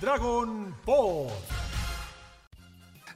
[0.00, 1.26] Dragon Ball.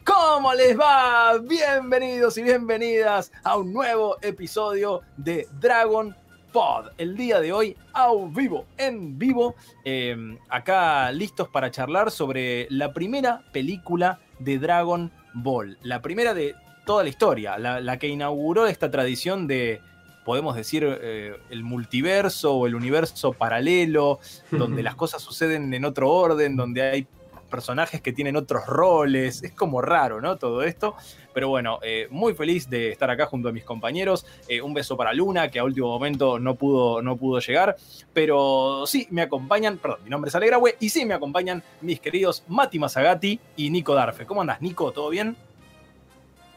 [0.02, 1.38] ¿Cómo les va?
[1.38, 6.16] Bienvenidos y bienvenidas a un nuevo episodio de Dragon
[6.52, 6.88] Pod.
[6.98, 12.92] El día de hoy, a vivo, en vivo, eh, acá listos para charlar sobre la
[12.92, 15.78] primera película de Dragon Ball.
[15.82, 19.80] La primera de toda la historia, la que inauguró esta tradición de,
[20.24, 24.20] podemos decir, eh, el multiverso o el universo paralelo,
[24.50, 27.06] donde las cosas suceden en otro orden, donde hay
[27.52, 29.44] personajes que tienen otros roles.
[29.44, 30.38] Es como raro, ¿no?
[30.38, 30.96] Todo esto.
[31.32, 34.26] Pero bueno, eh, muy feliz de estar acá junto a mis compañeros.
[34.48, 37.76] Eh, un beso para Luna, que a último momento no pudo, no pudo llegar.
[38.12, 42.42] Pero sí, me acompañan, perdón, mi nombre es Alegrahue, y sí me acompañan mis queridos
[42.48, 44.26] Mati Masagati y Nico Darfe.
[44.26, 44.90] ¿Cómo andas, Nico?
[44.90, 45.36] ¿Todo bien?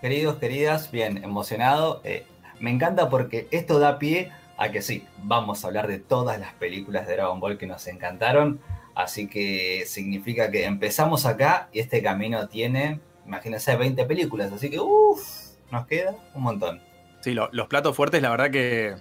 [0.02, 2.02] Queridos, queridas, bien, emocionado.
[2.04, 2.26] Eh,
[2.60, 6.54] me encanta porque esto da pie a que sí, vamos a hablar de todas las
[6.54, 8.60] películas de Dragon Ball que nos encantaron.
[8.96, 14.54] Así que significa que empezamos acá y este camino tiene, imagínense, 20 películas.
[14.54, 15.22] Así que, uff,
[15.72, 16.82] nos queda un montón.
[17.20, 18.96] Sí, lo- los platos fuertes, la verdad que,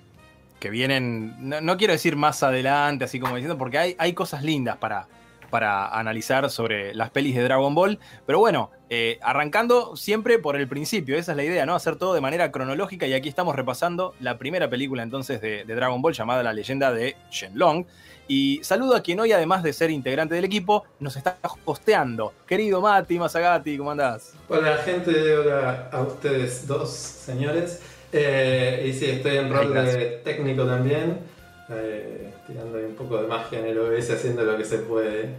[0.58, 4.42] que vienen, no, no quiero decir más adelante, así como diciendo, porque hay, hay cosas
[4.42, 5.06] lindas para,
[5.55, 8.00] para analizar sobre las pelis de Dragon Ball.
[8.27, 11.77] Pero bueno, eh, arrancando siempre por el principio, esa es la idea, ¿no?
[11.77, 15.74] Hacer todo de manera cronológica y aquí estamos repasando la primera película entonces de, de
[15.77, 17.86] Dragon Ball llamada La leyenda de Shenlong.
[18.27, 22.33] Y saludo a quien hoy, además de ser integrante del equipo, nos está hosteando.
[22.48, 24.34] Querido Mati Masagati, ¿cómo andás?
[24.48, 27.80] Hola gente, hola a ustedes dos señores.
[28.11, 31.20] Eh, y sí, estoy en rol de técnico también,
[31.70, 35.36] eh, tirando ahí un poco de magia en el OBS, haciendo lo que se puede.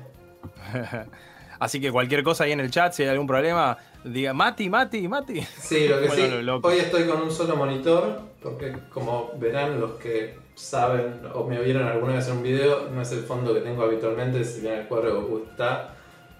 [1.59, 5.07] Así que cualquier cosa ahí en el chat, si hay algún problema, diga Mati, Mati,
[5.07, 5.41] Mati.
[5.41, 6.67] Sí, lo que Bueno, sí, lo loco.
[6.67, 11.87] hoy estoy con un solo monitor, porque como verán los que saben o me vieron
[11.87, 14.87] alguna vez en un video, no es el fondo que tengo habitualmente, si bien el
[14.87, 15.95] cuadro de Goku está,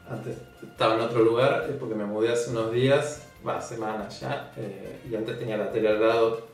[0.09, 4.51] antes estaba en otro lugar, es porque me mudé hace unos días, va, semanas ya,
[4.57, 6.47] eh, y antes tenía la tele al lado,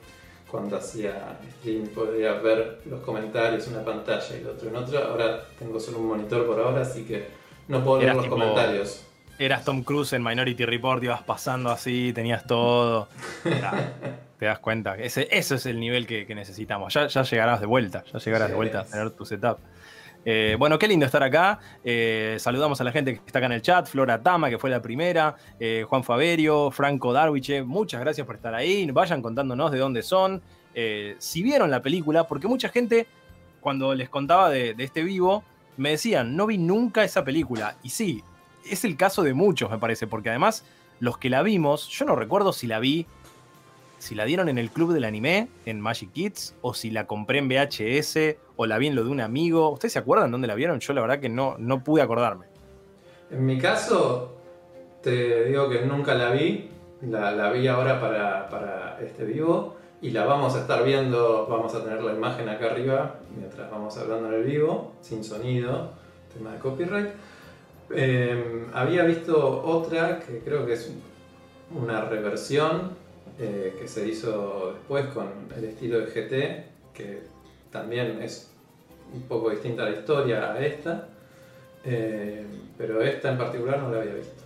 [0.52, 5.40] cuando hacía stream podía ver los comentarios, una pantalla y el otro en otra, ahora
[5.58, 7.28] tengo solo un monitor por ahora, así que
[7.70, 9.06] no puedo leer los tipo- comentarios.
[9.40, 13.08] Eras Tom Cruise en Minority Report, ibas pasando así, tenías todo.
[14.38, 14.96] Te das cuenta.
[14.98, 16.94] Ese, eso es el nivel que, que necesitamos.
[16.94, 19.58] Ya, ya llegarás de vuelta, ya llegarás de vuelta a tener tu setup.
[20.24, 21.60] Eh, bueno, qué lindo estar acá.
[21.84, 23.88] Eh, saludamos a la gente que está acá en el chat.
[23.88, 25.36] Flora Tama, que fue la primera.
[25.60, 27.64] eh, Juan Faberio, Franco Darwiche.
[27.64, 28.90] Muchas gracias por estar ahí.
[28.92, 30.42] Vayan contándonos de dónde son.
[31.18, 33.08] si vieron la película, porque mucha gente,
[33.60, 35.44] cuando les contaba de, de este vivo,
[35.78, 37.76] me decían, no vi nunca esa película.
[37.84, 38.24] Y sí,
[38.70, 40.64] es el caso de muchos, me parece, porque además
[41.00, 43.08] los que la vimos, yo no recuerdo si la vi,
[44.02, 47.38] si la dieron en el club del anime, en Magic Kids, o si la compré
[47.38, 49.70] en VHS, o la vi en lo de un amigo.
[49.70, 50.80] ¿Ustedes se acuerdan dónde la vieron?
[50.80, 52.48] Yo la verdad que no, no pude acordarme.
[53.30, 54.34] En mi caso,
[55.04, 56.72] te digo que nunca la vi,
[57.04, 61.84] la, vi ahora para, para este vivo y la vamos a estar viendo, vamos a
[61.84, 65.92] tener la imagen acá arriba mientras vamos hablando en el vivo, sin sonido,
[66.34, 67.10] tema de copyright.
[67.94, 70.92] Eh, había visto otra que creo que es
[71.72, 73.00] una reversión
[73.40, 77.24] eh, que se hizo después con el estilo de GT, que
[77.72, 78.52] también es
[79.14, 81.08] un poco distinta la historia a esta.
[81.84, 82.46] Eh,
[82.78, 84.42] pero esta en particular no la había visto.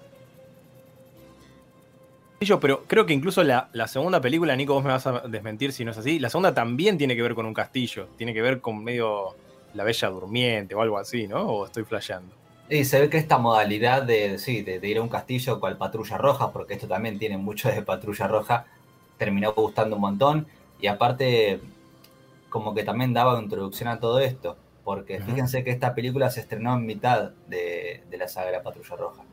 [2.41, 5.71] Yo, pero creo que incluso la, la segunda película, Nico, vos me vas a desmentir
[5.71, 6.19] si no es así.
[6.19, 8.07] La segunda también tiene que ver con un castillo.
[8.17, 9.35] Tiene que ver con medio
[9.73, 11.41] la Bella Durmiente o algo así, ¿no?
[11.43, 12.33] O estoy flasheando.
[12.69, 15.77] Y se ve que esta modalidad de, sí, de, de ir a un castillo cual
[15.77, 18.65] patrulla roja, porque esto también tiene mucho de patrulla roja,
[19.17, 20.47] terminó gustando un montón.
[20.79, 21.59] Y aparte,
[22.49, 26.75] como que también daba introducción a todo esto, porque fíjense que esta película se estrenó
[26.75, 29.23] en mitad de, de la saga de la patrulla roja.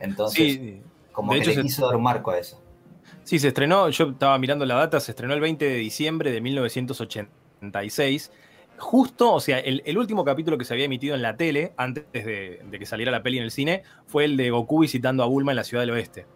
[0.00, 2.60] Entonces, Sí, como que hecho le se- quiso dar un marco a eso.
[3.24, 6.40] Sí, se estrenó, yo estaba mirando la data, se estrenó el 20 de diciembre de
[6.40, 8.32] 1986.
[8.78, 12.04] Justo, o sea, el, el último capítulo que se había emitido en la tele, antes
[12.12, 15.26] de, de que saliera la peli en el cine, fue el de Goku visitando a
[15.26, 16.26] Bulma en la ciudad del oeste.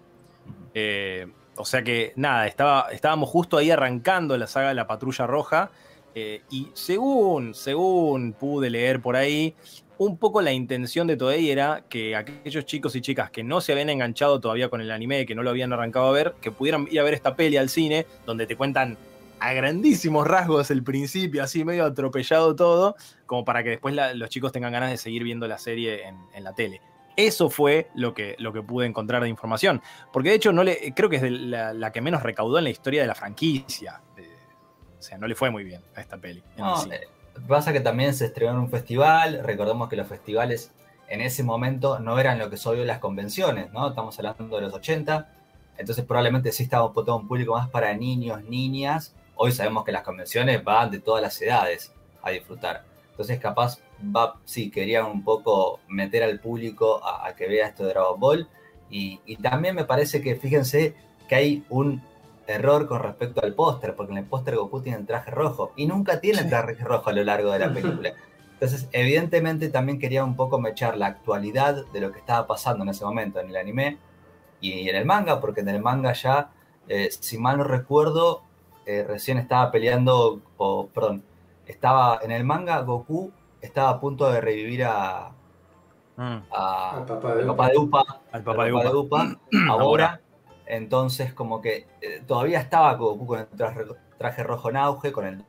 [0.74, 1.28] Eh,
[1.62, 5.70] o sea que, nada, estaba, estábamos justo ahí arrancando la saga de la Patrulla Roja.
[6.14, 9.54] eh, y según, según pude leer por ahí,
[9.96, 13.72] un poco la intención de Toei era que aquellos chicos y chicas que no se
[13.72, 16.86] habían enganchado todavía con el anime, que no lo habían arrancado a ver, que pudieran
[16.90, 18.98] ir a ver esta peli al cine, donde te cuentan
[19.40, 22.94] a grandísimos rasgos el principio, así medio atropellado todo,
[23.26, 26.16] como para que después la- los chicos tengan ganas de seguir viendo la serie en,
[26.34, 26.80] en la tele.
[27.16, 29.82] Eso fue lo que, lo que pude encontrar de información.
[30.12, 32.64] Porque de hecho no le, creo que es de la, la que menos recaudó en
[32.64, 34.00] la historia de la franquicia.
[34.16, 34.28] Eh,
[34.98, 36.42] o sea, no le fue muy bien a esta peli.
[36.56, 37.08] No, eh,
[37.48, 39.40] pasa que también se estrenó en un festival.
[39.42, 40.72] Recordemos que los festivales
[41.08, 43.88] en ese momento no eran lo que son hoy las convenciones, ¿no?
[43.88, 45.28] Estamos hablando de los 80,
[45.76, 49.14] entonces probablemente sí estaba un público más para niños, niñas.
[49.34, 51.92] Hoy sabemos que las convenciones van de todas las edades
[52.22, 52.84] a disfrutar.
[53.10, 57.90] Entonces capaz va, sí, querían un poco meter al público a, que vea esto de
[57.90, 58.48] Dragon Ball.
[58.90, 60.94] Y, y, también me parece que, fíjense,
[61.28, 62.02] que hay un
[62.46, 65.86] error con respecto al póster, porque en el póster Goku tiene el traje rojo y
[65.86, 68.12] nunca tiene el traje rojo a lo largo de la película.
[68.54, 72.90] Entonces, evidentemente también quería un poco mechar la actualidad de lo que estaba pasando en
[72.90, 73.98] ese momento en el anime
[74.60, 76.50] y en el manga, porque en el manga ya,
[76.88, 78.42] eh, si mal no recuerdo,
[78.86, 81.24] eh, recién estaba peleando, o perdón,
[81.66, 83.32] estaba en el manga Goku
[83.62, 85.30] estaba a punto de revivir a,
[86.16, 86.38] mm.
[86.50, 89.38] al papá de, Upa, al papá de Upa,
[89.68, 90.20] ahora.
[90.66, 93.46] Entonces, como que eh, todavía estaba Goku con el
[94.18, 95.44] traje, rojo en auge, con el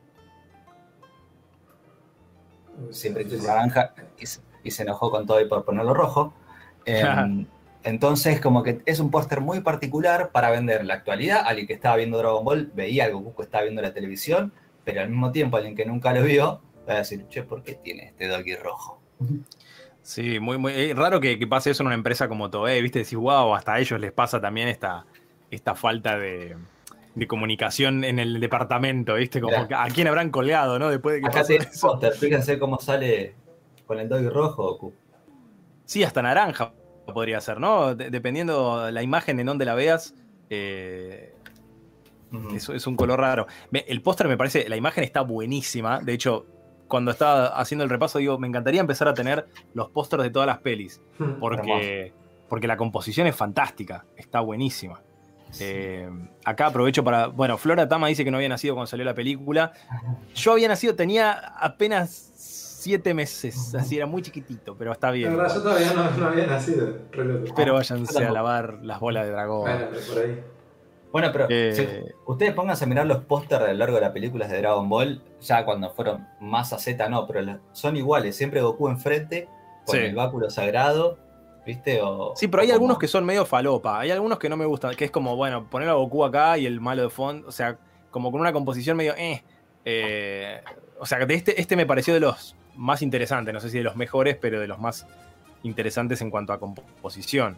[2.90, 6.32] siempre naranja y, se enojó con todo y por ponerlo rojo.
[6.86, 7.46] Em,
[7.82, 11.44] entonces, como que es un póster muy particular para vender la actualidad.
[11.46, 14.52] Alguien que estaba viendo Dragon Ball veía algo Goku que estaba viendo la televisión,
[14.84, 17.74] pero al mismo tiempo alguien que nunca lo vio va a decir, che, ¿por qué
[17.74, 19.00] tiene este doggy rojo?
[20.02, 23.00] Sí, muy, muy raro que, pase eso en una empresa como Toei, ¿viste?
[23.00, 25.06] Decís, wow, hasta a ellos les pasa también esta,
[25.50, 26.56] esta falta de,
[27.26, 29.40] comunicación en el departamento, ¿viste?
[29.40, 30.90] Como a quién habrán colgado, ¿no?
[30.90, 31.44] Después de que Acá
[31.80, 33.34] póster, fíjense cómo sale
[33.86, 34.92] con el doggy rojo Goku.
[35.86, 36.72] Sí, hasta naranja
[37.12, 37.94] podría ser, ¿no?
[37.94, 40.14] dependiendo la imagen en donde la veas.
[40.50, 41.34] Eh,
[42.54, 43.46] es, un color raro.
[43.72, 46.00] el póster me parece, la imagen está buenísima.
[46.00, 46.46] De hecho,
[46.94, 50.46] cuando estaba haciendo el repaso, digo, me encantaría empezar a tener los pósters de todas
[50.46, 51.02] las pelis.
[51.18, 52.12] Hmm, porque,
[52.48, 55.02] porque la composición es fantástica, está buenísima.
[55.58, 56.08] Eh,
[56.44, 57.26] acá aprovecho para.
[57.26, 59.72] Bueno, Flora Tama dice que no había nacido cuando salió la película.
[60.36, 65.32] Yo había nacido, tenía apenas siete meses, así era muy chiquitito, pero está bien.
[65.32, 66.96] yo todavía no, había nacido.
[67.56, 69.62] Pero váyanse a lavar las bolas de dragón.
[69.62, 70.44] Bueno, por ahí.
[71.14, 74.50] Bueno, pero eh, ustedes pónganse a mirar los pósters a lo largo de las películas
[74.50, 78.88] de Dragon Ball, ya cuando fueron más a Z, no, pero son iguales, siempre Goku
[78.88, 79.46] enfrente,
[79.86, 81.16] con el báculo sagrado,
[81.64, 82.00] ¿viste?
[82.34, 85.04] sí, pero hay algunos que son medio falopa, hay algunos que no me gustan, que
[85.04, 87.78] es como, bueno, poner a Goku acá y el malo de fondo, o sea,
[88.10, 89.44] como con una composición medio, eh,
[89.84, 90.62] eh
[90.98, 93.94] o sea, este, este me pareció de los más interesante, no sé si de los
[93.94, 95.06] mejores, pero de los más
[95.62, 97.56] interesantes en cuanto a composición,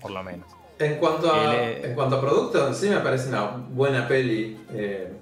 [0.00, 0.63] por lo menos.
[0.78, 4.58] En cuanto a, en cuanto a producto, sí me parece una buena peli.
[4.72, 5.12] Eh,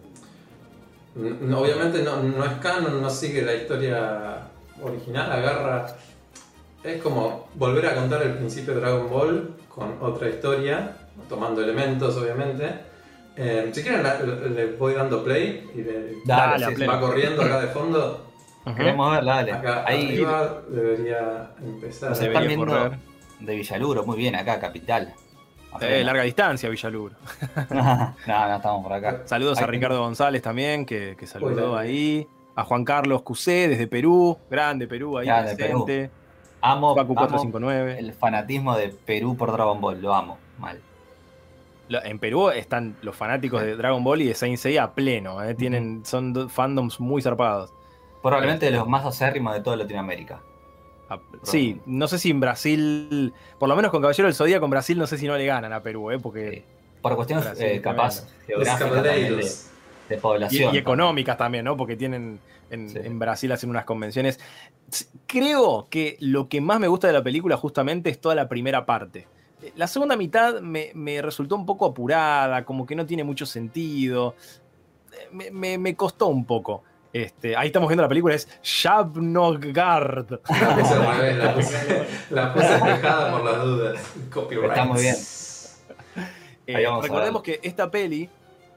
[1.17, 4.49] obviamente no, no, es canon, no sigue la historia
[4.83, 5.95] original, agarra.
[6.83, 10.97] Es como volver a contar el principio de Dragon Ball con otra historia,
[11.29, 12.71] tomando elementos, obviamente.
[13.37, 14.03] Eh, si quieren,
[14.55, 18.27] le, voy dando play y le, va corriendo acá de fondo.
[18.77, 19.53] Queremos verla, dale.
[19.53, 20.25] Acá Ahí
[20.69, 22.15] debería empezar.
[22.15, 22.91] Se están viendo
[23.41, 25.15] de Villaluro, muy bien, acá, capital.
[25.81, 27.15] Eh, larga distancia, Villaluro.
[27.71, 29.23] no, no, estamos por acá.
[29.25, 32.27] Saludos a Ricardo González también, que, saludó ahí.
[32.55, 36.11] A Juan Carlos Cusé desde Perú, grande Perú ahí presente.
[36.61, 37.99] Amo, 459.
[37.99, 40.81] el fanatismo de Perú por Dragon Ball, lo amo, mal.
[41.89, 45.55] En Perú están los fanáticos de Dragon Ball y de Saint Seiya a pleno, eh,
[45.55, 47.73] tienen, son fandoms muy zarpados.
[48.23, 50.41] Probablemente de los más acérrimos de toda Latinoamérica.
[51.13, 54.71] Ah, sí, no sé si en Brasil, por lo menos con Caballero del Zodíaco, con
[54.71, 56.19] Brasil no sé si no le ganan a Perú, ¿eh?
[56.19, 56.65] porque...
[57.03, 59.03] Por cuestiones eh, capaz geográficas
[60.09, 60.75] de, población.
[60.75, 61.77] Y, económicas también, ¿no?
[61.77, 62.39] Porque tienen
[62.71, 64.39] en, Brasil hacen unas convenciones.
[65.27, 68.87] Creo que lo que más me gusta de la película justamente es toda la primera
[68.87, 69.27] parte.
[69.77, 74.35] La segunda mitad me, resultó un poco apurada, como que no tiene mucho sentido.
[75.33, 76.85] me, me costó un poco.
[77.13, 80.41] Este, ahí estamos viendo la película, es Shabnogard.
[80.51, 84.15] la puse, la despejada por las dudas.
[84.33, 84.71] Copyright.
[84.71, 85.17] Está muy bien.
[86.67, 88.31] Eh, recordemos que esta peli,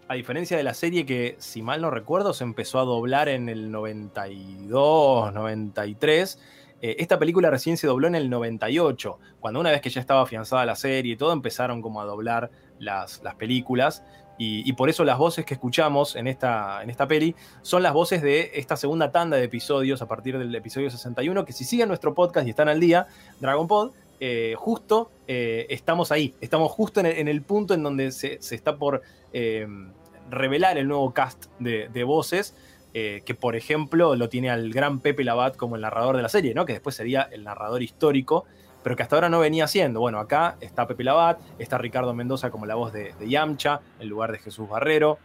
[0.08, 3.48] a diferencia de la serie que, si mal no recuerdo, se empezó a doblar en
[3.48, 6.39] el 92, 93.
[6.82, 10.22] Eh, esta película recién se dobló en el 98, cuando una vez que ya estaba
[10.24, 14.04] afianzada la serie y todo, empezaron como a doblar las, las películas.
[14.38, 18.22] Y, por eso las voces que escuchamos en esta, en esta peli son las voces
[18.22, 22.13] de esta segunda tanda de episodios a partir del episodio 61, que si siguen nuestro
[22.13, 23.08] podcast y están al día,
[23.39, 28.39] Dragon Pod, eh, justo eh, estamos ahí, estamos justo en el, punto en donde se,
[28.51, 29.01] está por
[29.34, 29.68] eh,
[30.30, 32.56] revelar el nuevo cast de, voces,
[32.94, 36.54] que por ejemplo lo tiene al gran Pepe Labat como el narrador de la serie,
[36.54, 36.65] ¿no?
[36.65, 38.46] que después sería el narrador histórico
[38.86, 40.00] pero que hasta ahora no venía siendo.
[40.00, 44.32] Bueno, acá está Pepe Labat, está Ricardo Mendoza como la voz de, Yamcha, en lugar
[44.32, 45.18] de Jesús Barrero.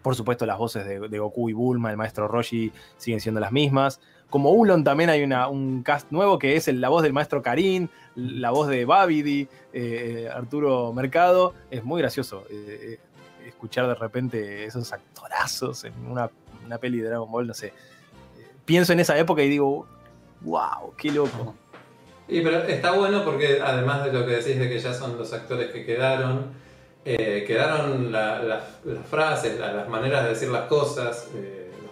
[0.00, 4.00] Por supuesto, las voces de, Goku y Bulma, el maestro Roshi, siguen siendo las mismas.
[4.30, 7.88] como Ulon también hay una, un cast nuevo que es la voz del maestro Karim,
[8.14, 11.52] la voz de Babidi, eh, Arturo Mercado.
[11.70, 16.30] Es muy gracioso eh, eh, escuchar de repente esos actorazos en una,
[16.64, 17.74] una, peli de Dragon Ball, no sé.
[18.64, 19.86] Pienso en esa época y digo,
[20.40, 21.54] wow, qué loco.
[22.30, 25.32] Y pero está bueno porque además de lo que decís de que ya son los
[25.32, 26.52] actores que quedaron,
[27.04, 28.62] quedaron las
[29.10, 31.28] frases, las maneras de decir las cosas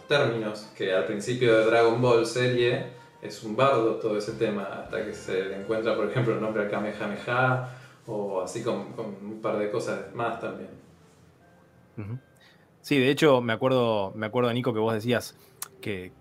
[0.09, 2.87] términos, que al principio de Dragon Ball serie
[3.23, 6.71] es un bardo todo ese tema, hasta que se encuentra, por ejemplo, el nombre al
[6.71, 7.69] Kamehameha,
[8.07, 10.71] o así con, un par de cosas más también.
[12.81, 15.37] Sí, de hecho, me acuerdo, me acuerdo, Nico, que vos decías
[15.81, 16.13] que,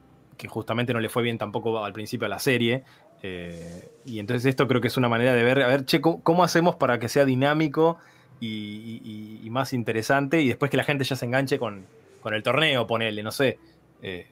[0.48, 2.84] justamente no le fue bien tampoco al principio a la serie.
[3.24, 6.44] Eh, y entonces esto creo que es una manera de ver, a ver, che, ¿cómo,
[6.44, 7.98] hacemos para que sea dinámico
[8.40, 10.42] y, más interesante?
[10.42, 11.86] Y después que la gente ya se enganche con,
[12.22, 13.60] con el torneo, ponele, no sé.
[14.02, 14.28] Eh,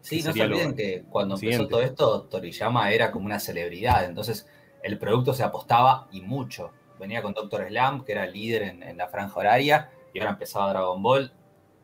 [0.00, 4.46] sí, no se olviden que cuando empezó todo esto, Toriyama era como una celebridad, entonces
[4.82, 6.70] el producto se apostaba y mucho.
[6.98, 11.02] Venía con Doctor Slam, que era líder en, la franja horaria, y ahora empezaba Dragon
[11.02, 11.32] Ball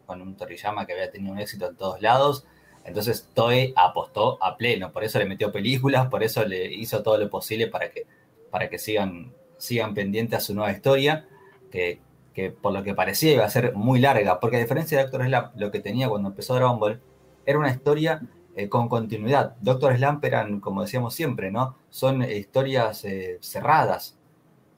[0.06, 2.46] con un Toriyama que había tenido un éxito en todos lados.
[2.84, 7.18] Entonces Toei apostó a pleno, por eso le metió películas, por eso le hizo todo
[7.18, 8.06] lo posible para que,
[8.50, 11.26] para que sigan, sigan pendientes a su nueva historia,
[11.70, 12.00] que
[12.34, 15.24] que por lo que parecía iba a ser muy larga, porque a diferencia de Doctor
[15.26, 17.00] Slump, lo que tenía cuando empezó Dragon Ball
[17.46, 18.20] era una historia
[18.56, 19.54] eh, con continuidad.
[19.60, 21.76] Doctor Slump eran, como decíamos siempre, ¿no?
[21.90, 24.18] Son historias eh, cerradas.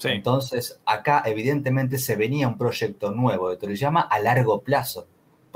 [0.05, 5.07] Entonces, acá evidentemente se venía un proyecto nuevo de Toriyama a largo plazo.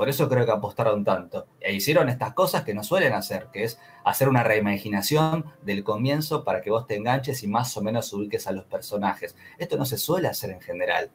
[0.01, 1.45] Por eso creo que apostaron tanto.
[1.59, 6.43] E hicieron estas cosas que no suelen hacer, que es hacer una reimaginación del comienzo
[6.43, 9.35] para que vos te enganches y más o menos ubiques a los personajes.
[9.59, 11.11] Esto no se suele hacer en general.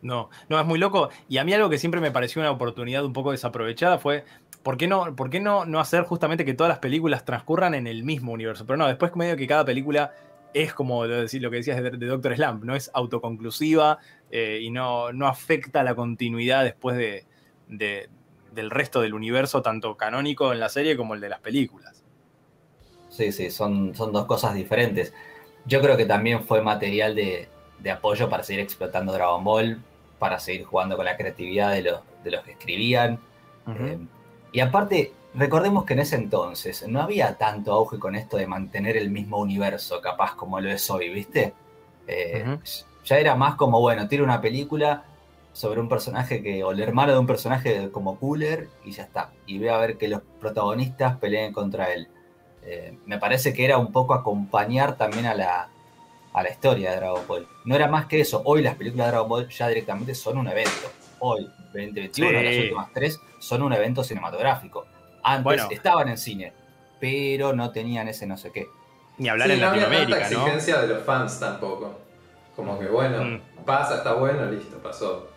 [0.00, 1.08] No, no, es muy loco.
[1.28, 4.24] Y a mí algo que siempre me pareció una oportunidad un poco desaprovechada fue,
[4.62, 7.88] ¿por qué no, por qué no, no hacer justamente que todas las películas transcurran en
[7.88, 8.64] el mismo universo?
[8.64, 10.12] Pero no, después medio que cada película
[10.52, 13.98] es como lo, que decías de, Doctor Slump, no es autoconclusiva
[14.30, 17.26] eh, y no, no afecta la continuidad después de,
[17.68, 22.02] del resto del universo, tanto canónico en la serie como el de las películas.
[23.10, 25.12] Sí, sí, son, son dos cosas diferentes.
[25.66, 29.80] Yo creo que también fue material de, de apoyo para seguir explotando Dragon Ball
[30.18, 33.18] para seguir jugando con la creatividad de los, de los que escribían.
[33.68, 33.98] Eh,
[34.52, 38.96] y aparte, recordemos que en ese entonces no había tanto auge con esto de mantener
[38.96, 41.52] el mismo universo, capaz como lo es hoy, ¿viste?
[42.06, 42.58] Eh,
[43.04, 45.04] ya era más como, bueno, tira una película
[45.54, 49.30] sobre un personaje que, o el hermano de un personaje como Cooler, y ya está.
[49.46, 52.08] Y ve a ver que los protagonistas peleen contra él.
[52.62, 55.68] Eh, me parece que era un poco acompañar también a la,
[56.32, 57.46] a la historia de Dragon Ball.
[57.64, 58.42] No era más que eso.
[58.44, 60.90] Hoy las películas de Dragon Ball ya directamente son un evento.
[61.20, 64.86] Hoy, 2021, las últimas tres son un evento cinematográfico.
[65.22, 66.52] Antes estaban en cine,
[66.98, 68.66] pero no tenían ese no sé qué.
[69.18, 72.00] Ni hablar en Latinoamérica, no exigencia de los fans tampoco.
[72.56, 73.64] Como que bueno, mm.
[73.64, 75.33] pasa, está bueno, listo, pasó.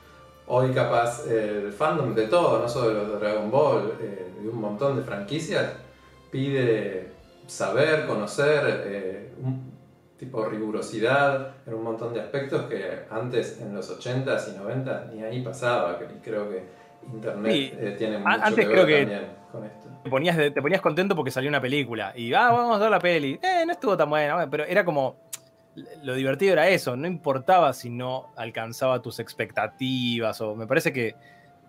[0.50, 4.48] Hoy capaz el fandom de todo, no solo de los de Dragon Ball, eh, de
[4.48, 5.74] un montón de franquicias,
[6.32, 7.12] pide
[7.48, 9.32] saber, conocer, eh,
[10.18, 15.24] tipo rigurosidad en un montón de aspectos que antes en los 80s y 90s ni
[15.24, 16.64] ahí pasaba, que creo que
[17.14, 19.90] Internet eh, tiene mucho antes que ver creo también con esto.
[20.04, 23.00] Te ponías, te ponías contento porque salió una película y ah, vamos a ver la
[23.00, 23.40] peli.
[23.42, 25.27] Eh, no estuvo tan buena, pero era como
[26.04, 31.16] lo divertido era eso, no importaba si no alcanzaba tus expectativas o me parece que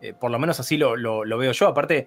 [0.00, 1.66] eh, por lo menos así lo, lo, veo yo.
[1.66, 2.06] Aparte,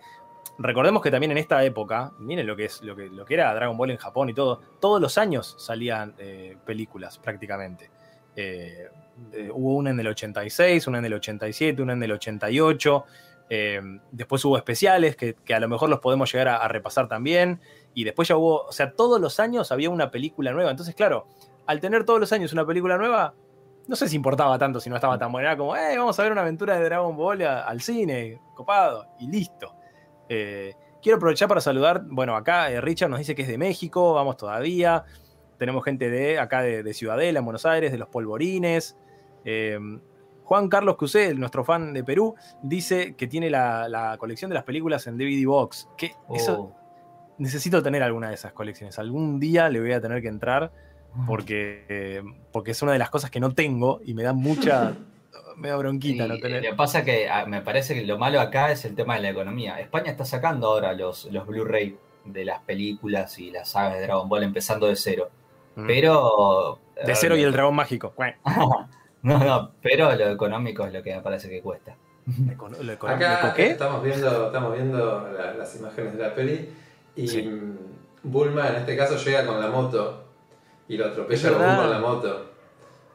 [0.57, 3.53] recordemos que también en esta época, miren lo que es lo que, lo que era
[3.53, 7.91] Dragon Ball en Japón y todo, todos los años salían eh, películas prácticamente.
[8.35, 8.87] Eh,
[9.53, 13.05] hubo una en el 86, una en el 87, una en el 88.
[14.11, 17.59] después hubo especiales que, a lo mejor los podemos llegar a, repasar también.
[17.93, 20.71] Y después ya hubo, o sea, todos los años había una película nueva.
[20.71, 21.27] Entonces, claro,
[21.65, 23.33] al tener todos los años una película nueva,
[23.87, 25.49] no sé si importaba tanto si no estaba tan buena.
[25.49, 29.27] Era como, eh, vamos a ver una aventura de Dragon Ball al cine, copado, y
[29.27, 29.75] listo.
[30.29, 34.13] Eh, quiero aprovechar para saludar, bueno, acá eh, Richard nos dice que es de México,
[34.13, 35.03] vamos todavía.
[35.57, 38.97] Tenemos gente de acá de, Ciudadela, en Buenos Aires, de los Polvorines.
[39.45, 39.77] Eh,
[40.43, 45.05] Juan Carlos Cusé, nuestro fan de Perú, dice que tiene la, colección de las películas
[45.07, 45.87] en DVD Box.
[45.97, 46.75] Que eso, oh.
[47.37, 48.97] necesito tener alguna de esas colecciones.
[48.99, 50.71] Algún día le voy a tener que entrar
[51.27, 54.95] porque, porque es una de las cosas que no tengo y me da mucha,
[55.57, 56.63] me da bronquita no tener.
[56.63, 59.29] Lo pasa que ah, me parece que lo malo acá es el tema de la
[59.29, 59.79] economía.
[59.79, 64.29] España está sacando ahora los, los Blu-ray de las películas y las sagas de Dragon
[64.29, 65.29] Ball empezando de cero.
[65.75, 65.87] Mm.
[65.87, 66.79] Pero.
[67.05, 68.13] De cero y el dragón mágico.
[69.23, 71.95] no, no, pero lo económico es lo que me parece que cuesta.
[73.07, 75.27] Acá estamos viendo, estamos viendo
[75.57, 76.69] las imágenes de la peli
[77.15, 77.41] Y Sí.
[77.41, 77.77] mm,
[78.23, 80.30] Bulma en este caso llega con la moto
[80.91, 81.81] y lo atropella a verdad.
[81.81, 82.45] con la moto.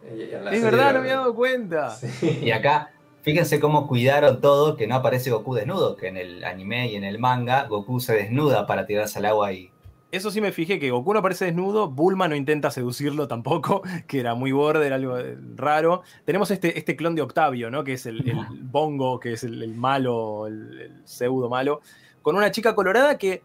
[0.02, 1.90] En la Es verdad, no me había dado cuenta.
[1.90, 2.40] Sí.
[2.42, 2.90] Y acá,
[3.20, 7.04] fíjense cómo cuidaron todo, que no aparece Goku desnudo, que en el anime y en
[7.04, 9.70] el manga Goku se desnuda para tirarse al agua y...
[10.10, 14.20] Eso sí me fijé, que Goku no aparece desnudo, Bulma no intenta seducirlo tampoco, que
[14.20, 16.02] era muy border, algo eh, raro.
[16.24, 17.84] Tenemos este, este clon de Octavio, ¿no?
[17.84, 21.82] Que es el, el bongo, que es el, el malo, el, el pseudo malo,
[22.22, 23.42] con una chica colorada que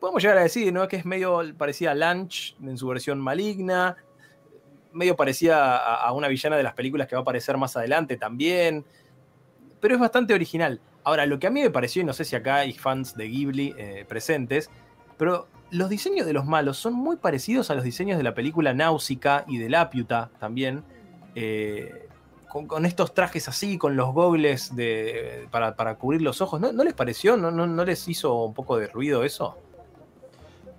[0.00, 0.88] podemos llegar a decir, ¿no?
[0.88, 3.96] Que es medio parecida a Lunch en su versión maligna,
[4.92, 8.84] medio parecida a, una villana de las películas que va a aparecer más adelante también,
[9.80, 10.80] pero es bastante original.
[11.04, 13.28] Ahora, lo que a mí me pareció, y no sé si acá hay fans de
[13.28, 14.70] Ghibli eh, presentes,
[15.16, 18.74] pero los diseños de los malos son muy parecidos a los diseños de la película
[18.74, 20.82] Náusica y de Lapiuta también.
[21.34, 22.08] eh,
[22.50, 26.60] con, con estos trajes así, con los gogles de, para, para cubrir los ojos.
[26.60, 27.36] ¿No, no les pareció?
[27.36, 29.56] ¿No, no, no les hizo un poco de ruido eso?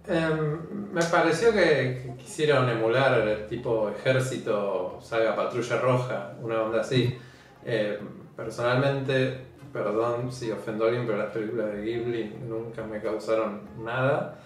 [0.07, 6.81] Em, me pareció que, que quisieron emular el tipo ejército, saga patrulla roja, una onda
[6.81, 7.17] así.
[7.63, 7.97] Em,
[8.35, 14.39] personalmente, perdón si ofendo a alguien, pero las películas de Ghibli nunca me causaron nada.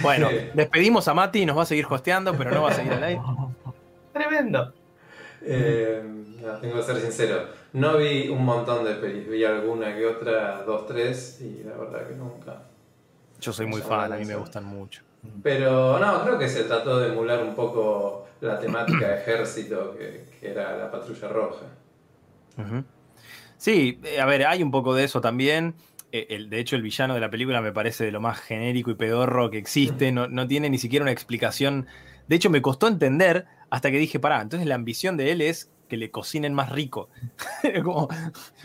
[0.00, 3.02] Bueno, despedimos a Mati, nos va a seguir hosteando, pero no va a seguir al
[3.02, 3.20] aire.
[4.12, 4.72] Tremendo.
[5.42, 6.02] Eh,
[6.40, 7.48] no, tengo que ser sincero.
[7.72, 12.06] No vi un montón de pelis, vi alguna que otra, dos, tres, y la verdad
[12.06, 12.62] que nunca.
[13.40, 15.02] Yo soy muy fan, a mí me gustan mucho.
[15.42, 20.26] Pero no, creo que se trató de emular un poco la temática de ejército que,
[20.40, 21.66] que era la patrulla roja.
[23.56, 25.76] Sí, eh, a ver, hay un poco de eso también.
[26.12, 28.90] Eh, el- de hecho, el villano de la película me parece de lo más genérico
[28.90, 30.12] y pedorro que existe.
[30.12, 31.86] No, no tiene ni siquiera una explicación.
[32.26, 35.72] De hecho, me costó entender hasta que dije, pará, entonces la ambición de él es
[35.90, 37.10] que le cocinen más rico.
[37.84, 38.08] Como,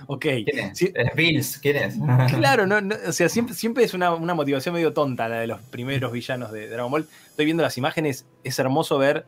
[0.08, 0.22] ok.
[0.22, 0.78] ¿Quién es?
[0.78, 1.58] Sí, ¿Es Bills?
[1.58, 1.96] ¿Quién es?
[2.38, 5.48] Claro, no, no, o sea, siempre, siempre es una, una motivación medio tonta la de
[5.48, 7.08] los primeros villanos de Dragon Ball.
[7.28, 9.26] Estoy viendo las imágenes, es hermoso ver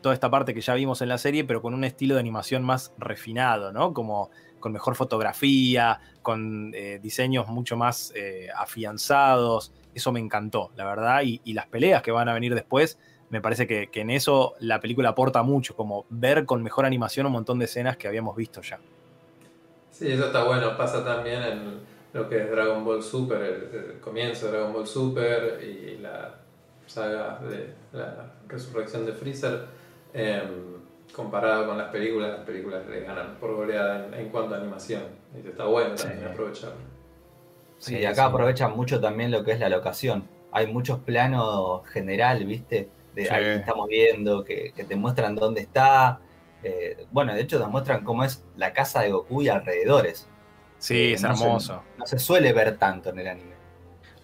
[0.00, 2.62] toda esta parte que ya vimos en la serie, pero con un estilo de animación
[2.64, 3.94] más refinado, ¿no?
[3.94, 9.72] Como con mejor fotografía, con eh, diseños mucho más eh, afianzados.
[9.94, 11.22] Eso me encantó, la verdad.
[11.22, 12.98] Y, y las peleas que van a venir después,
[13.30, 17.26] me parece que, que en eso la película aporta mucho, como ver con mejor animación
[17.26, 18.80] un montón de escenas que habíamos visto ya.
[19.90, 20.76] Sí, eso está bueno.
[20.76, 21.80] Pasa también en
[22.12, 26.34] lo que es Dragon Ball Super, el, el comienzo de Dragon Ball Super y la
[26.86, 29.66] saga de la resurrección de Freezer.
[30.12, 30.74] em,
[31.12, 35.02] comparado con las películas, las películas le ganan por goleada en, en cuanto a animación.
[35.32, 36.24] Y está bueno también Sí.
[36.24, 36.76] aprovecharlo.
[37.78, 38.28] Sí, Sí, acá sí.
[38.28, 40.28] aprovechan mucho también lo que es la locación.
[40.50, 42.88] Hay muchos planos general, ¿viste?
[43.14, 43.28] De, Sí.
[43.32, 46.20] Ahí estamos viendo que, que te muestran dónde está.
[46.62, 50.28] Eh, bueno, de hecho te muestran cómo es la casa de Goku y alrededores.
[50.78, 51.82] Sí, Eh, es no se- hermoso.
[51.98, 53.54] No se suele ver tanto en el anime.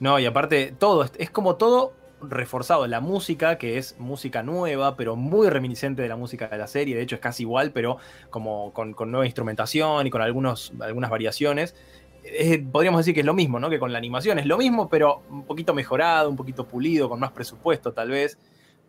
[0.01, 2.87] No, y aparte, todo, es- es como todo reforzado.
[2.87, 6.97] La música, que es música nueva, pero muy reminiscente de la música de la serie.
[6.97, 7.99] De hecho, es casi igual, pero
[8.31, 11.75] como con, con nueva instrumentación y con algunos, algunas variaciones.
[12.25, 13.71] Es- podríamos decir que es lo mismo, ¿no?
[13.71, 17.19] Que con la animación es lo mismo, pero un poquito mejorado, un poquito pulido, con
[17.21, 18.39] más presupuesto, tal vez.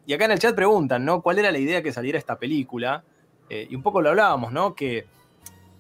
[0.06, 1.22] Y acá en el chat preguntan, ¿no?
[1.22, 3.04] ¿Cuál era la idea que saliera esta película?
[3.50, 4.76] Eh, y un poco lo hablábamos, ¿no?
[4.76, 5.06] Que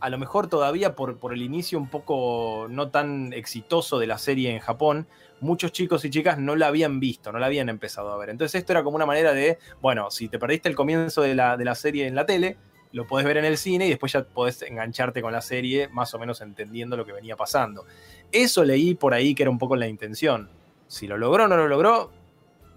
[0.01, 4.51] a lo mejor todavía por, el inicio un poco no tan exitoso de la serie
[4.51, 5.07] en Japón,
[5.39, 8.29] muchos chicos y chicas no la habían visto, no la habían empezado a ver.
[8.29, 11.55] Entonces esto era como una manera de, bueno, si te perdiste el comienzo de la,
[11.55, 12.57] de la serie en la tele,
[12.91, 16.13] lo podés ver en el cine y después ya podés engancharte con la serie más
[16.13, 17.85] o menos entendiendo lo que venía pasando.
[18.31, 20.49] Eso leí por ahí que era un poco la intención.
[20.87, 22.11] Si lo logró o no lo logró,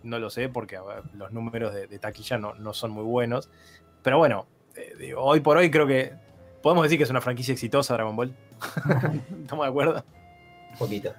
[0.05, 3.51] no lo sé porque ver, los números de, de taquilla no, no son muy buenos.
[4.03, 6.12] Pero bueno, eh, digo, hoy por hoy creo que
[6.62, 8.33] podemos decir que es una franquicia exitosa Dragon Ball.
[9.43, 10.05] ¿Estamos de acuerdo?
[10.73, 11.12] Un poquito.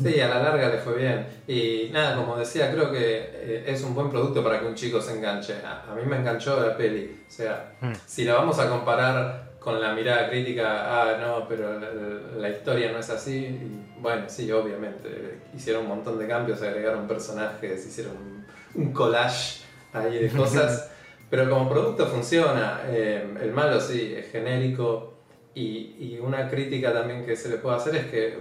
[0.00, 1.26] Sí, a la larga le fue bien.
[1.48, 5.00] Y nada, como decía, creo que eh, es un buen producto para que un chico
[5.00, 5.54] se enganche.
[5.64, 7.24] A, a mí me enganchó la peli.
[7.26, 7.92] O sea, Mm.
[8.06, 11.90] si la vamos a comparar con la mirada crítica, ah, no, pero la,
[12.38, 13.36] la historia no es así.
[13.36, 15.40] y bueno, sí, obviamente.
[15.56, 19.62] Hicieron un montón de cambios, agregaron personajes, hicieron un, collage
[19.94, 20.90] ahí de cosas.
[21.30, 22.82] pero como producto funciona.
[22.86, 25.14] Eh, el malo sí, es genérico.
[25.54, 28.36] Y, y una crítica también que se le puede hacer es que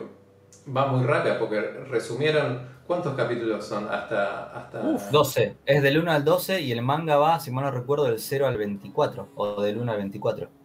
[0.76, 4.80] va muy rápida porque resumieron cuántos capítulos son hasta hasta
[5.12, 5.56] 12.
[5.66, 8.48] Es del 1 al 12 y el manga va, si mal no recuerdo, del 0
[8.48, 9.30] al 24.
[9.36, 10.63] O del 1 al 24.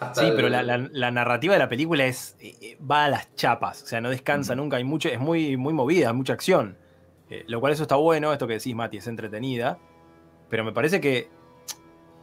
[0.00, 3.04] Hasta Sí, el- pero la, la- la narrativa de la película es eh, eh, va
[3.06, 6.32] a las chapas, o sea, no descansa nunca, hay mucho, es muy, muy movida, mucha
[6.34, 6.76] acción.
[7.30, 9.78] Eh, lo cual eso está bueno, esto que decís, Mati, es entretenida.
[10.48, 11.28] Pero me parece que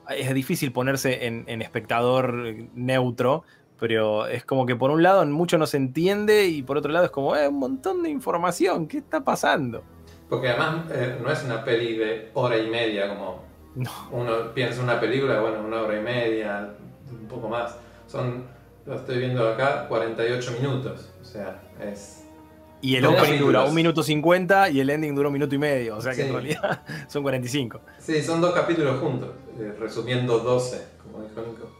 [0.10, 2.34] es difícil ponerse en, en espectador
[2.74, 3.44] neutro,
[3.80, 7.06] pero es como que por un lado mucho no se entiende y por otro lado
[7.06, 9.84] es como, eh, un montón de información, ¿qué está pasando?
[10.30, 13.44] Porque además eh, no es una peli de hora y media como
[13.76, 13.92] No.
[14.12, 16.74] uno piensa en una película, bueno, una hora y media,
[17.21, 17.75] un poco más.
[18.08, 18.43] Son,
[18.86, 21.10] lo estoy viendo acá, 48 minutos.
[21.21, 22.21] O sea, es...
[22.82, 25.97] Y el opening dura un minuto 50 y el ending dura un minuto y medio,
[25.97, 26.28] o sea que Sí.
[26.28, 27.80] en realidad son 45.
[27.97, 31.71] Sí, son dos capítulos juntos, eh, resumiendo 12, como dijo Nico.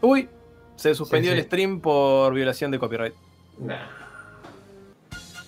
[0.00, 0.28] Uy,
[0.76, 1.40] se suspendió Sí, sí.
[1.40, 3.14] el stream por violación de copyright.
[3.58, 3.76] Nah.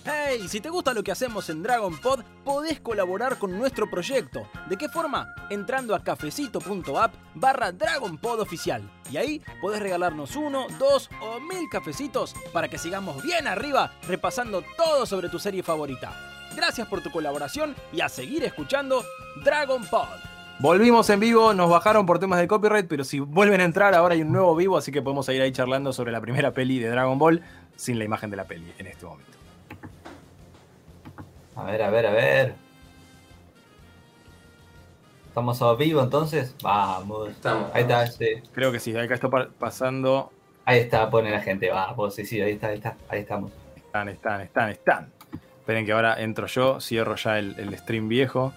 [0.07, 4.47] Hey, si te gusta lo que hacemos en Dragon Pod, podés colaborar con nuestro proyecto.
[4.69, 5.33] ¿De qué forma?
[5.49, 8.87] Entrando a cafecito.app barra Dragon Pod oficial.
[9.09, 14.63] Y ahí podés regalarnos uno, dos o mil cafecitos para que sigamos bien arriba repasando
[14.77, 16.13] todo sobre tu serie favorita.
[16.55, 19.03] Gracias por tu colaboración y a seguir escuchando
[19.43, 20.19] Dragon Pod.
[20.59, 24.13] Volvimos en vivo, nos bajaron por temas de copyright, pero si vuelven a entrar, ahora
[24.13, 26.89] hay un nuevo vivo, así que podemos ir ahí charlando sobre la primera peli de
[26.89, 27.41] Dragon Ball
[27.75, 29.44] sin la imagen de la peli en este momento.
[31.55, 32.55] A ver, a ver, a ver.
[35.27, 36.55] ¿Estamos a vivo entonces?
[36.61, 37.29] Vamos.
[37.29, 37.69] Estamos.
[37.73, 38.27] Ahí está, sí.
[38.53, 40.31] Creo que sí, acá está pa- pasando.
[40.65, 41.69] Ahí está, pone la gente.
[41.69, 42.95] Vamos, sí, sí, ahí está, ahí está.
[43.09, 43.51] Ahí estamos.
[43.75, 45.11] Están, están, están, están.
[45.59, 48.53] Esperen que ahora entro yo, cierro ya el, el stream viejo.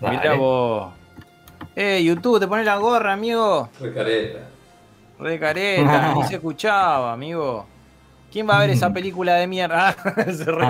[0.00, 0.18] Dale.
[0.18, 0.92] Mirá vos.
[1.76, 3.68] Eh, YouTube, te pones la gorra, amigo.
[3.80, 4.48] Recareta.
[5.18, 7.66] Re careta, ni se escuchaba, amigo.
[8.32, 9.88] ¿Quién va a ver esa película de mierda?
[9.90, 10.66] Ah, se re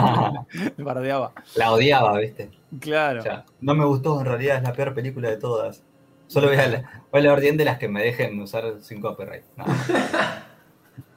[0.83, 1.33] bardeaba.
[1.55, 2.51] La odiaba, ¿viste?
[2.81, 3.21] Claro.
[3.21, 5.83] O sea, no me gustó, en realidad es la peor película de todas.
[6.27, 9.01] Solo voy a, la, voy a la orden de las que me dejen usar sin
[9.01, 9.45] copyright.
[9.57, 9.65] No.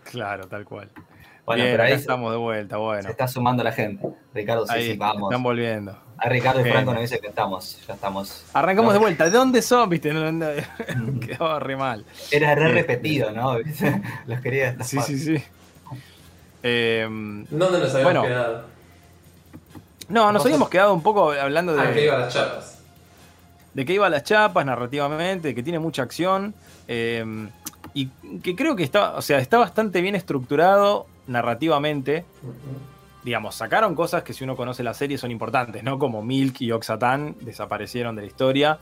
[0.04, 0.90] Claro, tal cual.
[1.46, 3.10] Bueno, Bien, pero ahí se, estamos de vuelta, se bueno.
[3.10, 4.08] está sumando la gente.
[4.34, 5.32] Ricardo, sí, Ahí sí, vamos.
[5.32, 6.00] están volviendo.
[6.18, 6.70] A Ricardo y.
[6.72, 8.46] Franco nos dice que estamos, ya estamos.
[8.54, 8.94] Arrancamos No.
[8.94, 9.26] de vuelta.
[9.26, 9.90] ¿De dónde son?
[9.90, 12.06] Viste, no, no, quedaba re mal.
[12.32, 12.74] Era re Este.
[12.74, 13.58] repetido, ¿no?
[14.28, 15.04] Los quería estafar.
[15.04, 15.44] Sí, sí, sí.
[16.68, 17.06] Eh,
[17.52, 18.22] ¿Dónde nos habíamos Bueno.
[18.24, 18.64] quedado?
[20.10, 22.80] no, nos habíamos quedado un poco hablando Ah, que de, iba a las chapas.
[23.76, 26.56] de que iba a las chapas narrativamente, de que tiene mucha acción.
[26.88, 27.24] eh,
[27.94, 28.08] y
[28.44, 32.26] que creo que está, o sea, está bastante bien estructurado narrativamente.
[33.24, 35.98] Digamos, sacaron cosas que si uno conoce la serie son importantes, ¿no?
[35.98, 38.80] Como Milk y Oxatan desaparecieron de la historia.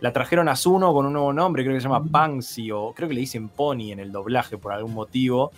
[0.00, 3.08] La trajeron a Zuno con un nuevo nombre, creo que se llama Pansy, o creo
[3.08, 5.52] que le dicen Pony en el doblaje por algún motivo.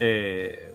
[0.00, 0.74] Eh,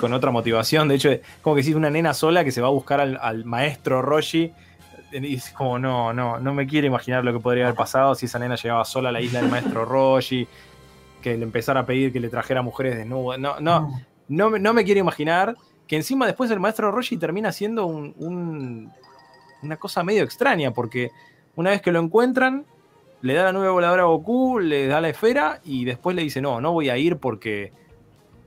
[0.00, 0.88] con otra motivación.
[0.88, 1.10] De hecho,
[1.42, 4.52] como que si es una nena sola que se va a buscar al, maestro Roshi.
[5.12, 8.26] Y es como, no, no, no me quiero imaginar lo que podría haber pasado si
[8.26, 10.46] esa nena llegaba sola a la isla del maestro Roshi,
[11.20, 13.38] que le empezara a pedir que le trajera mujeres desnudas.
[13.38, 17.86] No, no, no, no me quiero imaginar que encima después el maestro Roshi termina siendo
[17.86, 18.90] un-
[19.62, 21.10] una cosa medio extraña, porque
[21.56, 22.64] una vez que lo encuentran,
[23.22, 26.40] le da la nube voladora a Goku, le da la esfera y después le dice,
[26.40, 27.72] no, no voy a ir porque...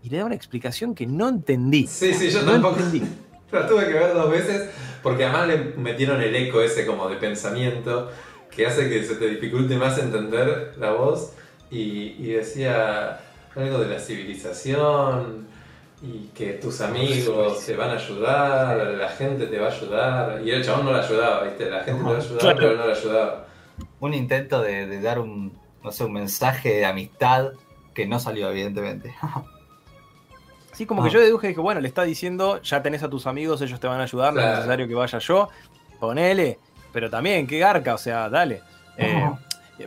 [0.03, 1.87] Y le da una explicación que no entendí.
[1.87, 2.75] Sí, sí, yo No tampoco.
[2.79, 3.01] entendí.
[3.51, 4.69] La tuve que ver dos veces
[5.01, 8.09] porque además le metieron el eco ese como de pensamiento
[8.49, 11.33] que hace que se te dificulte más entender la voz
[11.71, 13.19] y, y decía
[13.55, 15.47] algo de la civilización
[16.01, 20.51] y que tus amigos te van a ayudar, la gente te va a ayudar y
[20.51, 21.69] el chabón no la ayudaba, ¿viste?
[21.69, 22.57] La gente te va a ayudar Claro.
[22.59, 23.45] pero no la ayudaba.
[23.99, 27.51] Un intento de, de dar un, no sé, un mensaje de amistad
[27.93, 29.13] que no salió, evidentemente.
[30.73, 31.05] Sí, como Ah.
[31.07, 33.87] que yo deduje, dije, bueno, le está diciendo, ya tenés a tus amigos, ellos te
[33.87, 35.49] van a ayudar, no es necesario que vaya yo,
[35.99, 36.59] ponele,
[36.91, 38.61] pero también, qué garca, o sea, dale.
[38.97, 39.31] Eh,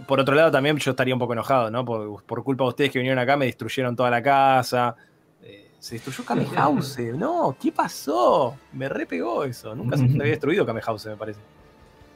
[0.06, 1.84] por otro lado, también yo estaría un poco enojado, ¿no?
[1.84, 4.96] Por, por culpa de ustedes que vinieron acá, me destruyeron toda la casa.
[5.42, 6.98] Eh, se destruyó Kame House.
[7.14, 8.56] No, ¿qué pasó?
[8.72, 9.74] Me repegó eso.
[9.74, 11.40] Nunca se había destruido Kame House, me parece.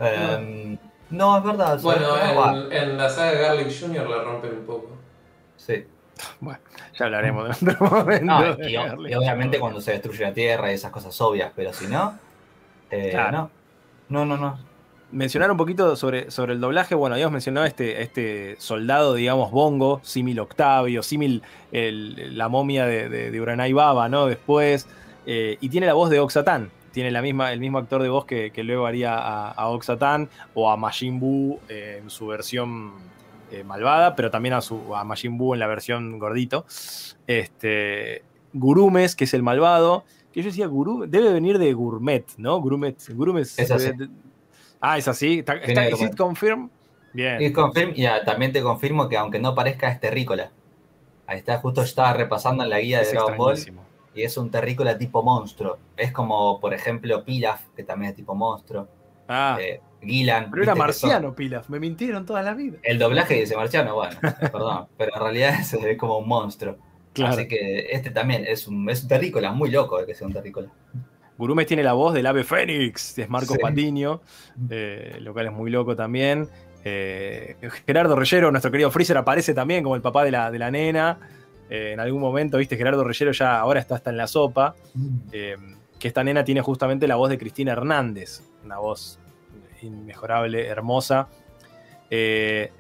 [0.01, 0.79] Em,
[1.11, 1.81] no, es verdad.
[1.81, 2.07] Bueno.
[2.15, 4.09] Ah, en, en la saga Garlic Jr.
[4.09, 4.89] la rompen un poco.
[5.57, 5.85] Sí.
[6.99, 8.25] Ya hablaremos de otro momento.
[8.25, 12.19] No, y, obviamente cuando se destruye la tierra y esas cosas obvias, pero si no,
[12.91, 13.51] eh, Claro.
[14.09, 14.25] no.
[14.25, 14.59] No, no, no.
[15.13, 16.95] mencionar un poquito sobre, sobre el doblaje.
[16.95, 23.31] Bueno, habíamos mencionado este, este soldado, digamos, Bongo, símil Octavio, símil la momia de, de,
[23.31, 24.27] de Uranai Baba, ¿no?
[24.27, 24.89] Después.
[25.27, 26.71] eh, y tiene la voz de Oxatan.
[26.93, 30.29] Tiene la misma, el mismo actor de voz que, que luego haría a, a Oxatan
[30.55, 32.95] o a Majin Buu eh, en su versión
[33.51, 36.65] eh, malvada, pero también a, su, a Majin Buu en la versión gordito.
[37.27, 40.05] Este, Gurumes, que es el malvado.
[40.33, 42.61] Que yo decía, Guru, debe venir de Gourmet, ¿no?
[42.61, 42.97] Gourmet.
[43.15, 43.59] Gurumes.
[43.59, 43.87] Es así.
[43.87, 44.09] de- de-
[44.81, 45.41] ah, es así.
[45.41, 46.13] Está, está, de ¿is Gourmet.
[46.13, 46.71] it confirm?
[47.13, 47.53] Bien.
[47.53, 50.53] Confirm- y, ah, también te confirmo que aunque no parezca es terrícola.
[51.27, 53.57] Ahí está, justo estaba repasando en la guía de Es Dragon Ball
[54.15, 55.79] y es un terrícola tipo monstruo.
[55.97, 58.89] Es como, por ejemplo, Pilaf, que también es tipo monstruo.
[59.29, 60.51] Ah, eh, Gillan.
[60.51, 61.69] pero era son- marciano, Pilaf.
[61.69, 62.79] Me mintieron toda la vida.
[62.83, 66.77] El doblaje dice marciano, bueno, perdón, pero en realidad se ve como un monstruo.
[67.25, 70.33] Así que este también es un, es un terrícola, muy loco de que sea un
[70.33, 70.69] terrícola.
[71.37, 73.59] Gurumes tiene la voz del ave fénix, es Marco Sí.
[73.61, 74.21] Patiño,
[74.71, 76.49] eh, lo cual es muy loco también.
[76.85, 80.71] Eh, Gerardo Reyero, nuestro querido Freezer, aparece también como el papá de la, de la
[80.71, 81.19] nena.
[81.69, 84.75] Eh, en algún momento, viste, Gerardo Reyero ya ahora está hasta en la sopa.
[85.33, 85.57] eh,
[85.99, 89.20] que esta nena tiene justamente la voz de Cristina Hernández, una voz
[89.83, 91.29] inmejorable, hermosa.
[92.11, 92.71] Eh,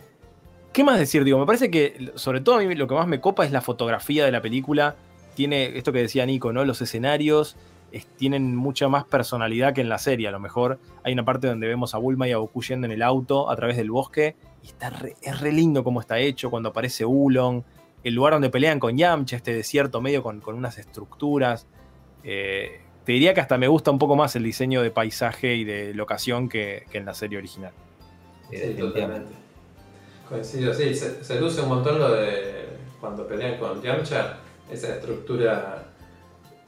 [0.72, 1.24] ¿Qué más decir?
[1.24, 3.60] Digo, me parece que sobre todo a mí lo que más me copa es la
[3.60, 4.94] fotografía de la película.
[5.34, 6.64] Tiene esto que decía Nico, ¿no?
[6.64, 7.56] Los escenarios
[7.92, 10.78] es- tienen mucha más personalidad que en la serie, a lo mejor.
[11.02, 13.56] Hay una parte donde vemos a Bulma y a Goku yendo en el auto a
[13.56, 14.36] través del bosque.
[14.62, 17.64] Y está re- es re lindo cómo está hecho, cuando aparece Ulon.
[18.04, 21.66] El lugar donde pelean con Yamcha, este desierto medio con, con unas estructuras.
[22.22, 25.64] Eh, te diría que hasta me gusta un poco más el diseño de paisaje y
[25.64, 27.72] de locación que, que en la serie original.
[28.50, 29.00] Sí, definitivamente.
[29.00, 29.32] totalmente.
[30.28, 32.66] Coincido, sí, se, se luce un montón lo de
[33.00, 34.36] cuando pelean con Yamcha,
[34.70, 35.84] esa estructura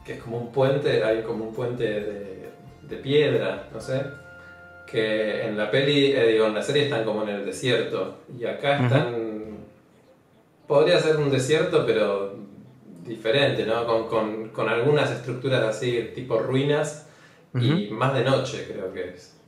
[0.04, 2.48] que es como un puente, hay como un puente de,
[2.82, 4.02] de piedra, no sé,
[4.90, 8.44] que en la peli, eh, digo, en la serie están como en el desierto, y
[8.44, 9.58] acá están,
[10.66, 12.34] podría ser un desierto, pero
[13.04, 13.86] diferente, ¿no?
[13.86, 17.08] Con, con- con algunas estructuras así, tipo ruinas,
[17.54, 19.38] y más de noche creo que es.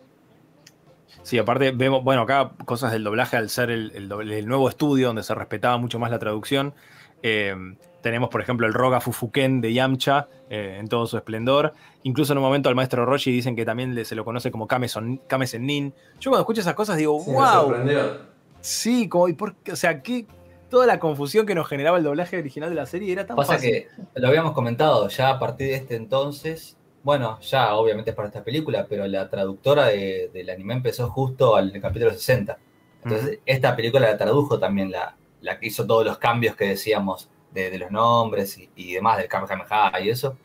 [1.23, 5.23] Sí, aparte vemos, bueno, acá cosas del doblaje al ser el, el nuevo estudio donde
[5.23, 6.75] se respetaba mucho más la traducción.
[7.23, 7.55] Eh,
[8.03, 11.73] tenemos, por ejemplo, el Roga Fufuken de Yamcha eh, en todo su esplendor.
[12.03, 14.67] Incluso en un momento al maestro Roshi dicen que también le- se lo conoce como
[14.69, 15.95] Kame, Son- Kame Sennin.
[16.21, 17.47] Yo cuando escucho esas cosas digo, Sí, me wow.
[17.47, 18.19] sorprendió.
[18.61, 19.73] Sí, como, ¿y por qué?
[19.73, 20.27] O sea, ¿qué?
[20.75, 23.53] Toda la confusión que nos generaba el doblaje original de la serie era tan Pasa
[23.53, 23.71] fácil.
[23.71, 23.89] que
[24.21, 28.43] lo habíamos comentado, ya a partir de este entonces, bueno, ya obviamente es para esta
[28.43, 32.59] película, pero la traductora de- del anime empezó justo al capítulo 60.
[33.05, 37.31] Entonces, esta película la tradujo también, la, la que hizo todos los cambios que decíamos
[37.53, 40.37] de, de los nombres y, y demás, del Kamehameha y eso,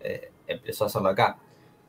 [0.00, 1.36] eh, empezó a hacerlo acá.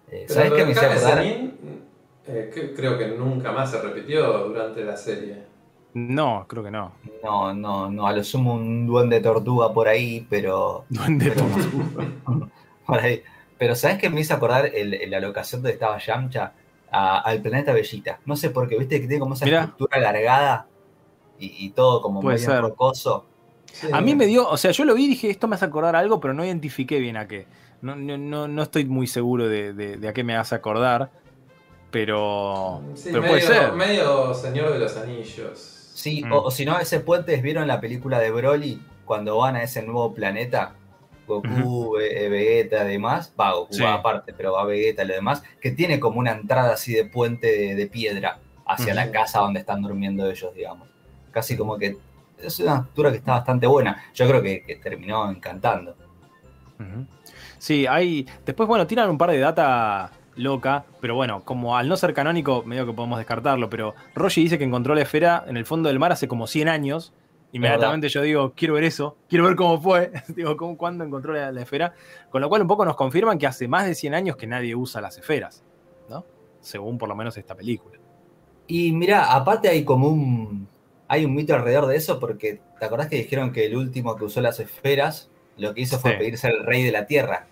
[0.09, 1.19] Eh, ¿Sabes qué me hizo acordar?
[1.23, 5.53] Eh, que- creo que nunca más se repitió durante la serie.
[5.95, 6.91] No, creo que no.
[7.23, 12.49] No, no, no, a lo sumo un duende tortuga por ahí, pero Duende Pero- Tortuga.
[12.85, 13.23] Por ahí.
[13.57, 16.51] Pero ¿sabes qué me hizo acordar el- el- la locación donde estaba Yamcha?
[16.91, 18.19] A- al planeta Bellita.
[18.25, 19.61] No sé por qué, viste que tiene como esa Mirá.
[19.61, 20.67] estructura alargada
[21.39, 22.61] y, y todo como Puede medio ser.
[22.61, 23.25] rocoso.
[23.71, 25.65] Sí, A mí me dio, o sea, yo lo vi y dije, esto me hace
[25.65, 27.47] acordar a algo, pero no identifiqué bien a qué.
[27.81, 31.09] No, no, no, no estoy muy seguro de, de- de a qué me hace acordar,
[31.91, 33.71] pero, Sí, pero medio, puede ser.
[33.73, 35.71] medio Señor de los Anillos.
[35.95, 36.31] Sí, Mm.
[36.33, 38.81] o, o si no, ese puente, ¿vieron la película de Broly?
[39.05, 40.73] Cuando van a ese nuevo planeta,
[41.25, 43.81] Goku, Ve- Vegeta y demás, va, Goku Sí.
[43.83, 47.05] va aparte, pero va Vegeta y lo demás, que tiene como una entrada así de
[47.05, 50.87] puente de, de piedra hacia la casa donde están durmiendo ellos, digamos.
[51.31, 51.97] Casi como que
[52.39, 54.03] es una estructura que está bastante buena.
[54.13, 55.95] Yo creo que, que terminó encantando.
[57.57, 58.27] Sí, hay.
[58.45, 62.63] Después, bueno, tiran un par de data loca, pero bueno, como al no ser canónico,
[62.63, 65.99] medio que podemos descartarlo, pero Roshi dice que encontró la esfera en el fondo del
[65.99, 67.13] mar hace como 100 años.
[67.51, 71.51] Inmediatamente yo digo, quiero ver eso, quiero ver cómo fue, digo, ¿cómo, cuándo encontró la,
[71.51, 71.93] la esfera.
[72.29, 74.75] Con lo cual un poco nos confirman que hace más de 100 años que nadie
[74.75, 75.63] usa las esferas,
[76.09, 76.25] ¿no?
[76.59, 77.97] Según por lo menos esta película.
[78.67, 80.67] Y mira, aparte hay como un.
[81.07, 84.25] Hay un mito alrededor de eso, porque ¿te acordás que dijeron que el último que
[84.25, 86.17] usó las esferas lo que hizo fue Sí.
[86.17, 87.45] pedirse al rey de la tierra?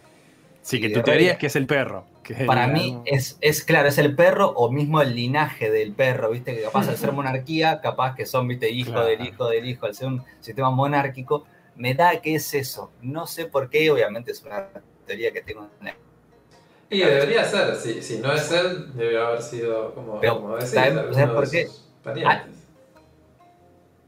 [0.63, 2.05] Sí, que tu teoría es que es el perro.
[2.23, 5.91] que Para el- mí es, es claro, es el perro o mismo el linaje del
[5.93, 9.07] perro, viste, que capaz al ser monarquía, capaz que son, viste, hijo Claro.
[9.07, 11.45] del hijo del hijo, al ser un sistema monárquico,
[11.75, 12.91] me da que es eso.
[13.01, 14.69] No sé por qué, obviamente es una
[15.05, 15.67] teoría que tengo.
[16.89, 20.69] Y debería ser, si, si no es él, debe haber sido como, Pero, como decís,
[20.71, 21.67] ¿sabes- sabes por qué?
[22.03, 22.63] parientes.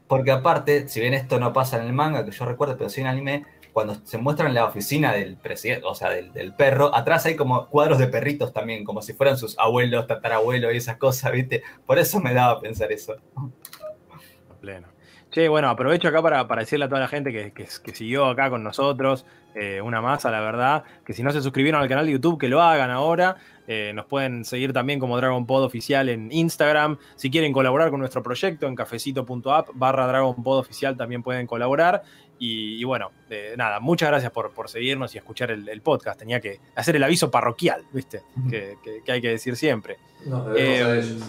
[0.08, 3.00] Porque aparte, si bien esto no pasa en el manga, que yo recuerdo, pero sí
[3.00, 3.44] en el anime,
[3.76, 7.66] cuando se muestra en la oficina del presidente, o sea, del, perro, atrás hay como
[7.66, 11.62] cuadros de perritos también, como si fueran sus abuelos, tatarabuelos y esas cosas, ¿viste?
[11.84, 13.16] Por eso me daba a pensar eso.
[13.36, 14.88] A pleno.
[15.30, 19.26] Che, bueno, aprovecho acá para, decirle a toda la gente que siguió acá con nosotros,
[19.54, 22.48] eh, una masa, la verdad, que si no se suscribieron al canal de YouTube, que
[22.48, 23.36] lo hagan ahora.
[23.68, 26.98] Eh, nos pueden seguir también como Dragon Pod Oficial en Instagram.
[27.16, 32.02] Si quieren colaborar con nuestro proyecto, en cafecito.app barra Dragon Pod Oficial también pueden colaborar.
[32.38, 36.18] Y, y bueno, eh, nada, muchas gracias por, por seguirnos y escuchar el, el podcast.
[36.18, 38.20] Tenía que hacer el aviso parroquial, ¿viste?
[38.50, 39.96] Que, que- que hay que decir siempre.
[40.26, 41.22] Nos a Eh, ellos.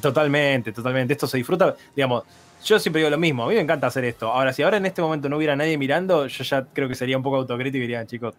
[0.00, 1.12] Totalmente, totalmente.
[1.12, 1.76] Esto se disfruta.
[1.94, 2.24] Digamos,
[2.64, 3.44] yo siempre digo lo mismo.
[3.44, 4.32] A mí me encanta hacer esto.
[4.32, 7.16] Ahora, si ahora en este momento no hubiera nadie mirando, yo ya creo que sería
[7.18, 8.34] un poco autocrítico y diría, chicos,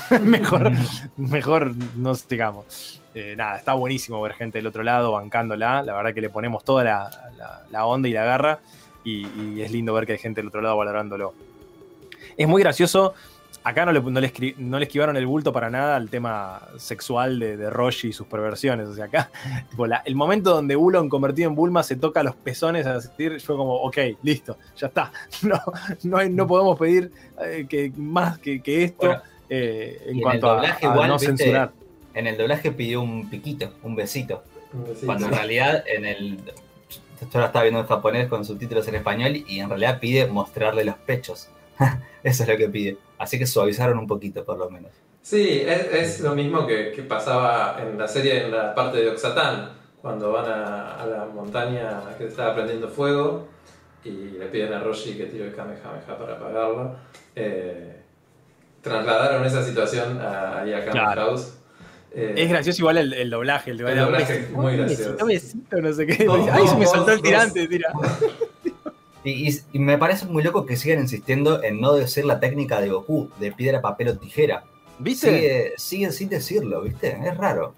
[0.22, 0.72] mejor,
[1.16, 3.00] mejor no digamos.
[3.14, 5.82] Eh, nada, está buenísimo ver gente del otro lado bancándola.
[5.82, 8.60] La verdad que le ponemos toda la, onda y la garra.
[9.04, 11.32] Y, es lindo ver que hay gente del otro lado valorándolo.
[12.36, 13.14] Es muy gracioso.
[13.64, 17.70] Acá no le, no le, esquivaron el bulto para nada al tema sexual de, de
[17.70, 18.86] Roshi y sus perversiones.
[18.86, 19.30] O sea, acá,
[20.04, 23.74] el momento donde Ulon convertido en Bulma se toca los pezones a decir, yo como,
[23.76, 25.10] ok, listo, ya está.
[25.42, 25.58] No,
[26.04, 31.72] no, no podemos pedir eh, que, más que, esto eh, en cuanto a, no censurar
[32.16, 34.42] en el doblaje pidió un piquito, un besito.
[35.04, 36.38] Cuando en realidad en el.
[37.32, 40.84] Yo la estaba viendo en japonés con subtítulos en español y en realidad pide mostrarle
[40.84, 41.48] los pechos.
[42.22, 42.96] Eso es lo que pide.
[43.18, 44.92] Así que suavizaron un poquito, por lo menos.
[45.20, 50.32] Sí, es, lo mismo que, pasaba en la serie en la parte de Oxatán, cuando
[50.32, 53.48] van a, la montaña que estaba prendiendo fuego
[54.04, 56.96] y le piden a Roshi que tire el Kamehameha para apagarlo.
[57.34, 57.95] Eh,
[58.86, 61.52] trasladaron esa situación a, a Kamehameha House
[62.16, 63.72] eh, es gracioso igual el, doblaje.
[63.72, 65.16] El, doblaje es muy gracioso.
[65.20, 66.26] no sé qué.
[66.50, 67.92] Ay, se me saltó el tirante, tira.
[69.22, 73.28] Y, me parece muy loco que sigan insistiendo en no decir la técnica de Goku,
[73.38, 74.64] de piedra, papel o tijera.
[74.98, 75.74] ¿Viste?
[75.76, 77.18] Siguen sin decirlo, ¿viste?
[77.22, 77.74] Es raro.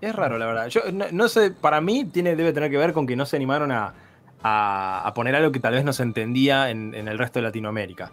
[0.00, 0.68] Es raro, la verdad.
[0.68, 3.72] Yo no, sé, para mí tiene, debe tener que ver con que no se animaron
[3.72, 3.94] a,
[4.42, 8.10] a, poner algo que tal vez no se entendía en, el resto de Latinoamérica.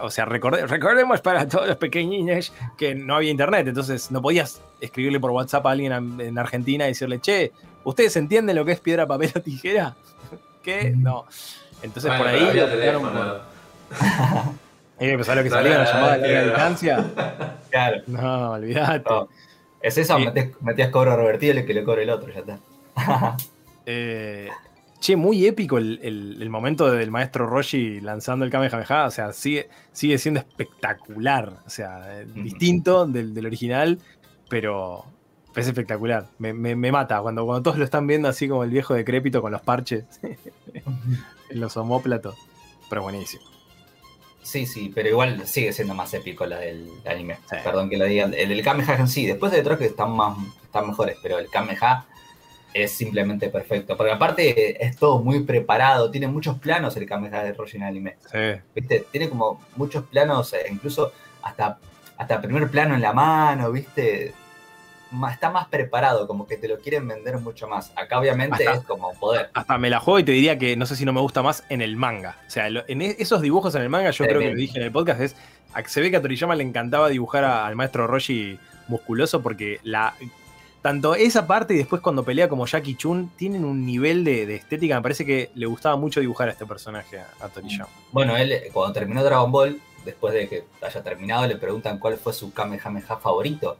[0.00, 5.20] O sea, recordemos para todos los pequeñines que no había internet, entonces no podías escribirle
[5.20, 7.52] por WhatsApp a alguien en Argentina y decirle, che,
[7.84, 9.96] ¿ustedes entienden lo que es piedra, papel o tijera?
[10.62, 10.92] ¿Qué?
[10.96, 11.26] No.
[11.82, 12.48] Entonces por ahí...
[15.00, 17.04] ¿Eh, ¿Sabes lo que salía la llamada de la distancia?
[17.70, 18.00] Claro.
[18.06, 19.10] No, olvídate.
[19.82, 20.18] Es eso,
[20.62, 22.58] metías, cobro revertible que le cobre el otro, ya está.
[23.84, 24.48] eh,
[25.00, 29.06] Che, muy épico el, momento del maestro Roshi lanzando el Kamehameha.
[29.06, 31.60] O sea, sigue, sigue siendo espectacular.
[31.64, 34.00] O sea, distinto del, original,
[34.48, 35.04] pero
[35.54, 36.28] es espectacular.
[36.38, 39.62] Me, mata cuando, cuando todos lo están viendo así como el viejo decrépito con los
[39.62, 40.38] parches en
[41.60, 42.36] los homóplatos.
[42.90, 43.44] Pero buenísimo.
[44.42, 47.38] Sí, sí, pero igual sigue siendo más épico la del anime.
[47.62, 48.34] Perdón que lo digan.
[48.34, 51.48] El del Kamehameha en sí, después de otros que están, más, están mejores, pero el
[51.50, 52.06] Kamehameha
[52.74, 53.96] es simplemente perfecto.
[53.96, 58.16] Porque aparte es todo muy preparado, tiene muchos planos el Kamehameha de Roshi en anime.
[58.74, 59.06] ¿Viste?
[59.10, 61.78] Tiene como muchos planos, eh, incluso hasta,
[62.16, 64.34] hasta primer plano en la mano, ¿viste?
[65.32, 67.92] Está más preparado, como que te lo quieren vender mucho más.
[67.96, 69.48] Acá obviamente es como poder.
[69.54, 71.64] Hasta me la juego y te diría que no sé si no me gusta más
[71.70, 72.36] en el manga.
[72.46, 74.84] O sea, en e, esos dibujos en el manga, yo creo que lo dije en
[74.84, 75.36] el podcast, es
[75.86, 80.14] se ve que a Toriyama le encantaba dibujar al maestro Roshi musculoso porque la
[80.82, 84.96] tanto esa parte y después cuando pelea como Jackie Chun tienen un nivel de, estética.
[84.96, 87.88] Me parece que le gustaba mucho dibujar a este personaje, a, Toriyama.
[88.12, 92.16] Bueno, él eh, cuando terminó Dragon Ball, después de que haya terminado, le preguntan cuál
[92.16, 93.78] fue su Kamehameha favorito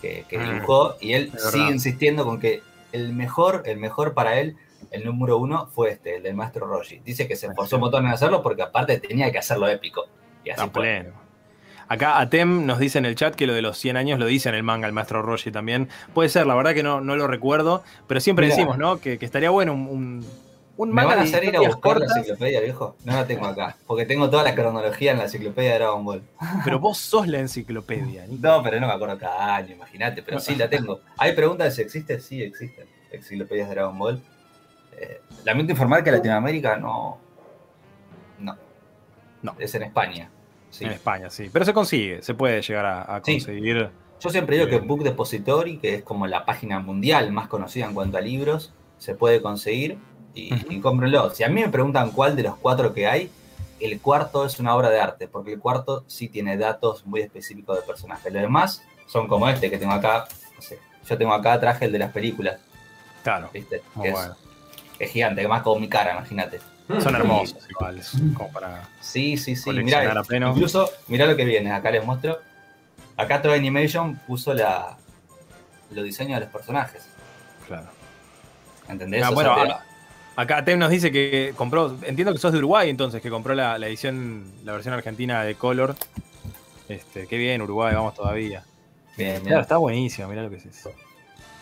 [0.00, 0.96] que, ah, dibujó.
[1.00, 4.56] y él sigue insistiendo con que el mejor, el mejor para él,
[4.90, 7.00] el número uno, fue este, el del maestro Roshi.
[7.04, 10.06] Dice que se esforzó un montón en hacerlo porque aparte tenía que hacerlo épico.
[10.44, 11.12] Y así fue.
[11.88, 14.48] Acá Atem nos dice en el chat que lo de los 100 años lo dice
[14.48, 15.88] en el manga el maestro Roshi también.
[16.14, 19.00] Puede ser, la verdad que no, no lo recuerdo, pero siempre decimos, ¿no?
[19.00, 20.26] Que, estaría bueno un,
[20.76, 21.08] un, manga.
[21.08, 22.96] ¿Me van a hacer ir a buscar la enciclopedia, viejo?
[23.04, 26.22] No la tengo acá, porque tengo toda la cronología en la enciclopedia de Dragon Ball.
[26.64, 30.56] Pero vos sos la enciclopedia, No, pero no me acuerdo cada año, imagínate, pero sí
[30.56, 31.00] la tengo.
[31.16, 32.20] ¿Hay preguntas de si existe?
[32.20, 34.22] Sí, existen enciclopedias de Dragon Ball.
[34.96, 37.18] Eh, lamento informar que Latinoamérica no.
[38.38, 38.56] No.
[39.42, 39.54] No.
[39.58, 40.30] Es en España.
[40.84, 41.50] En España, sí.
[41.52, 43.90] Pero se consigue, se puede llegar a, conseguir.
[44.20, 47.94] Yo siempre digo que Book Depository, que es como la página mundial más conocida en
[47.94, 49.98] cuanto a libros, se puede conseguir
[50.34, 51.30] y, cómprenlo.
[51.30, 53.30] Si a mí me preguntan cuál de los cuatro que hay,
[53.80, 57.76] el cuarto es una obra de arte, porque el cuarto sí tiene datos muy específicos
[57.76, 58.32] de personajes.
[58.32, 60.26] Los demás son como este que tengo acá.
[60.54, 62.60] No sé, yo tengo acá traje el de las películas.
[63.22, 63.50] Claro.
[63.52, 63.82] ¿Viste?
[64.98, 66.60] es, gigante, que más como mi cara, imagínate.
[66.88, 68.88] Son hermosos iguales, como para.
[69.00, 69.70] Sí, sí, sí.
[69.70, 72.38] Mirá, incluso, mirá lo que viene, acá les muestro.
[73.16, 74.96] Acá Toy Animation puso la,
[75.90, 77.08] los diseños de los personajes.
[77.66, 77.86] Claro.
[78.88, 79.24] ¿Entendés?
[79.24, 79.56] Ah, bueno,
[80.36, 81.96] acá Tem nos dice que compró.
[82.02, 85.96] Entiendo que sos de Uruguay entonces, que compró la, edición, la versión argentina de Color.
[86.88, 88.62] Este, qué bien, Uruguay, vamos todavía.
[89.16, 90.92] Bien, Claro, está buenísimo, mirá lo que es eso.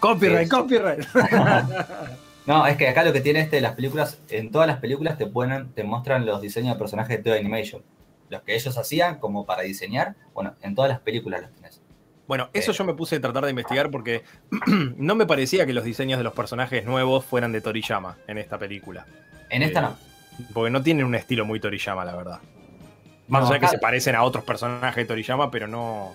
[0.00, 1.06] Copyright, copyright.
[2.46, 5.16] No, es que acá lo que tiene este de las películas, en todas las películas
[5.16, 7.82] te ponen, te muestran los diseños de personajes de Toy Animation.
[8.28, 11.80] Los que ellos hacían como para diseñar, bueno, en todas las películas los tenés.
[12.26, 12.74] Bueno, eso eh.
[12.74, 14.24] yo me puse a tratar de investigar porque
[14.96, 18.58] no me parecía que los diseños de los personajes nuevos fueran de Toriyama en esta
[18.58, 19.06] película.
[19.50, 19.88] En esta no.
[19.90, 22.40] Eh, porque no tienen un estilo muy Toriyama, la verdad.
[23.28, 26.12] Más allá que se parecen a otros personajes de Toriyama, pero no.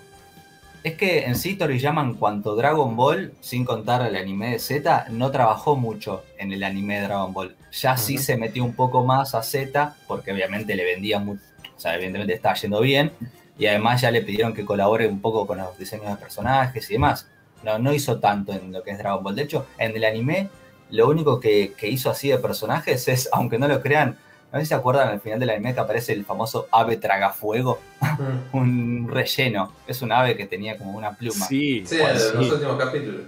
[0.82, 5.08] Es que en sí Toriyama en cuanto Dragon Ball, sin contar el anime de Z,
[5.10, 7.56] no trabajó mucho en el anime de Dragon Ball.
[7.74, 11.42] Ya sí se metió un poco más a Z, porque obviamente le vendía mucho,
[11.76, 13.12] o sea, evidentemente estaba yendo bien,
[13.58, 16.94] y además ya le pidieron que colabore un poco con los diseños de personajes y
[16.94, 17.28] demás.
[17.62, 19.36] No, no hizo tanto en lo que es Dragon Ball.
[19.36, 20.48] De hecho, en el anime,
[20.92, 24.18] lo único que, que hizo así de personajes es, aunque no lo crean,
[24.52, 27.80] no sé si se acuerdan al final del anime que aparece el famoso ave tragafuego,
[28.02, 28.56] Mm.
[28.58, 29.74] un relleno.
[29.88, 31.46] Es un ave que tenía como una pluma.
[31.46, 32.36] Sí, Sí, bueno, en sí.
[32.38, 33.22] los últimos capítulos.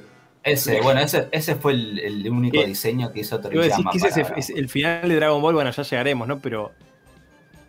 [0.43, 3.91] Ese, bueno, ese, ese fue el, el único Eh, diseño que hizo Toriyama.
[3.91, 6.39] que ese es el- para- es el final de Dragon Ball, bueno, ya llegaremos, ¿no?
[6.39, 6.71] Pero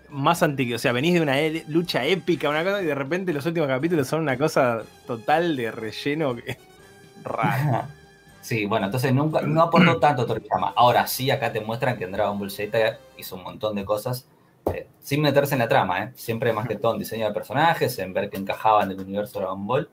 [0.09, 3.32] más antiguo, o sea, venís de una e- lucha épica, una cosa, y de repente
[3.32, 6.57] los últimos capítulos son una cosa total de relleno que
[7.24, 7.86] raro.
[8.43, 10.72] Sí, bueno, entonces nunca, no aportó tanto Toriyama.
[10.76, 14.28] Ahora sí, acá te muestran que en Dragon Ball Z hizo un montón de cosas
[14.66, 16.12] eh, sin meterse en la trama, ¿eh?
[16.16, 19.38] Siempre más que todo en diseño de personajes, en ver que encajaban en el universo
[19.40, 19.88] Dragon Ball.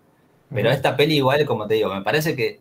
[0.51, 2.59] Pero esta peli igual, como te digo, me parece que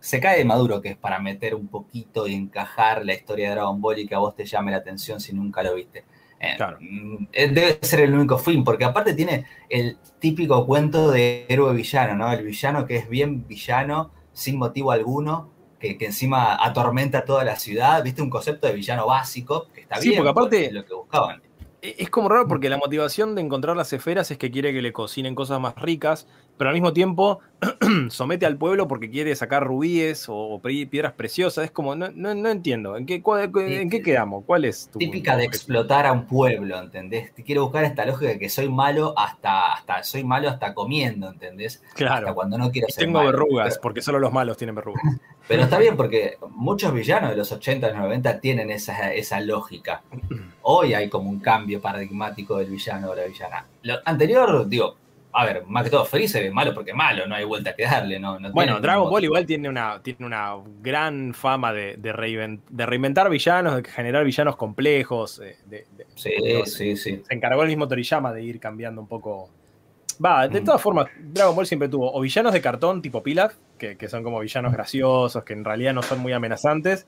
[0.00, 3.54] se cae de maduro que es para meter un poquito y encajar la historia de
[3.56, 6.04] Dragon Ball y que a vos te llame la atención si nunca lo viste.
[6.40, 6.78] Eh, Claro.
[6.80, 11.74] mm, eh, Debe ser el único fin, porque aparte tiene el típico cuento de héroe
[11.74, 12.32] villano, ¿no?
[12.32, 17.56] El villano que es bien villano, sin motivo alguno, que, que encima atormenta toda la
[17.56, 18.20] ciudad, ¿viste?
[18.22, 21.42] Un concepto de villano básico, que está Sí, bien, porque aparte- es lo que buscaban.
[21.82, 24.82] E- Es como raro porque la motivación de encontrar las esferas es que quiere que
[24.82, 26.26] le cocinen cosas más ricas,
[26.60, 27.38] pero al mismo tiempo
[28.10, 31.64] somete al pueblo porque quiere sacar rubíes o, piedras preciosas.
[31.64, 32.98] Es como, no, no, no entiendo.
[32.98, 34.44] ¿En qué, cuál- ¿En qué quedamos?
[34.44, 37.32] ¿Cuál es tu Típica de explotar a un pueblo, ¿entendés?
[37.32, 41.30] Te quiero buscar esta lógica de que soy malo hasta, hasta soy malo hasta comiendo,
[41.30, 41.80] ¿entendés?
[41.82, 42.34] Hasta Claro.
[42.34, 43.30] cuando no quiero Y ser tengo malo.
[43.30, 45.02] verrugas, Pero, porque solo los malos tienen verrugas.
[45.48, 49.40] pero está bien porque muchos villanos de los 80 y los 90 tienen esa, esa
[49.40, 50.02] lógica.
[50.60, 53.64] Hoy hay como un cambio paradigmático del villano o la villana.
[53.80, 54.96] Lo anterior, digo,
[55.32, 57.84] a ver, más que todo Freezer es malo porque es malo, no hay vuelta que
[57.84, 58.18] darle.
[58.18, 62.60] No, no Bueno, Dragon Ball igual tiene una, tiene una gran fama de, de, reinven-
[62.68, 65.40] de reinventar villanos, de generar villanos complejos.
[65.40, 66.32] eh, de- de- Sí,
[66.66, 67.22] sí, sí.
[67.26, 69.50] se encargó el mismo Toriyama de ir cambiando un poco.
[70.24, 70.64] Va, de Mm.
[70.64, 74.22] todas formas, Dragon Ball siempre tuvo o villanos de cartón tipo Pilaf, que, que son
[74.22, 77.06] como villanos graciosos, que en realidad no son muy amenazantes.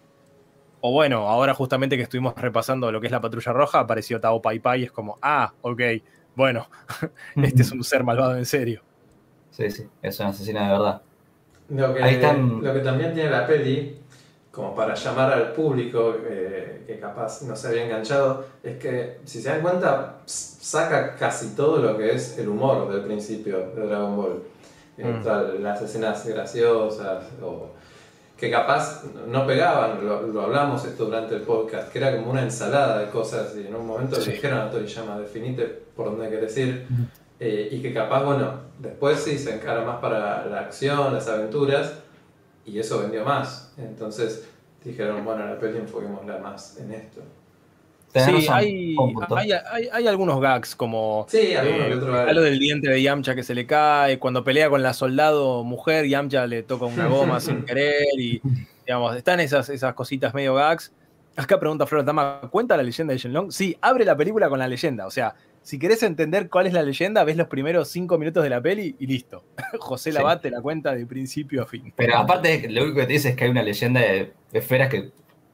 [0.80, 4.40] O bueno, ahora justamente que estuvimos repasando lo que es la Patrulla Roja, apareció Tao
[4.40, 5.80] Pai Pai y es como, ah, ok,
[6.34, 6.68] bueno,
[7.36, 8.82] este es un ser malvado en serio.
[9.50, 11.02] Sí, sí, es un asesino de verdad.
[11.68, 13.98] Lo que, Ahí están- lo que también tiene la peli,
[14.50, 19.40] como para llamar al público eh, que capaz no se había enganchado, es que, si
[19.40, 24.16] se dan cuenta, saca casi todo lo que es el humor del principio de Dragon
[24.16, 24.42] Ball.
[24.98, 25.62] Mm.
[25.62, 27.71] las escenas graciosas, o
[28.42, 32.42] que capaz no pegaban, lo, lo hablamos esto durante el podcast, que era como una
[32.42, 34.30] ensalada de cosas, y en un momento Sí.
[34.30, 35.62] le dijeron a Toriyama, definite
[35.94, 36.84] por dónde querés ir.
[37.38, 41.92] Eh, y que capaz, bueno, después sí se encara más para la acción, las aventuras,
[42.66, 43.72] y eso vendió más.
[43.78, 44.44] Entonces
[44.82, 47.20] dijeron, bueno, la peli enfoquémosla más en esto.
[48.12, 48.96] Tenés Sí, razón, hay,
[49.36, 51.94] hay, hay- hay algunos gags como Sí, eh,
[52.34, 56.06] lo del diente de Yamcha que se le cae, cuando pelea con la soldado mujer,
[56.06, 58.42] Yamcha le toca una goma sin querer y
[58.86, 60.92] digamos, están esas, esas cositas medio gags.
[61.36, 63.50] Acá pregunta Flor Tama, ¿cuenta la leyenda de Shenlong?
[63.50, 65.06] Sí, abre la película con la leyenda.
[65.06, 68.50] O sea, si querés entender cuál es la leyenda, ves los primeros cinco minutos de
[68.50, 69.42] la peli y listo.
[69.78, 70.18] José Sí.
[70.18, 71.90] Labat te la cuenta de principio a fin.
[71.96, 75.10] Pero aparte, lo único que te dice es que hay una leyenda de esferas que,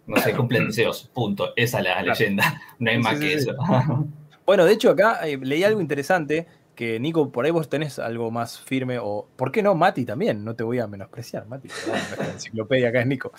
[0.09, 1.09] no sé, cumplen deseos.
[1.15, 1.53] Punto.
[1.55, 2.09] Esa es la Claro.
[2.09, 2.61] leyenda.
[2.81, 3.55] No hay Sí, más sí, que eso.
[4.47, 8.31] Bueno, de hecho acá eh, leí algo interesante que Nico, por ahí vos tenés algo
[8.31, 9.75] más firme o, ¿por qué no?
[9.75, 13.33] Mati también, no te voy a menospreciar, Mati, perdón, nuestra enciclopedia acá es Nico.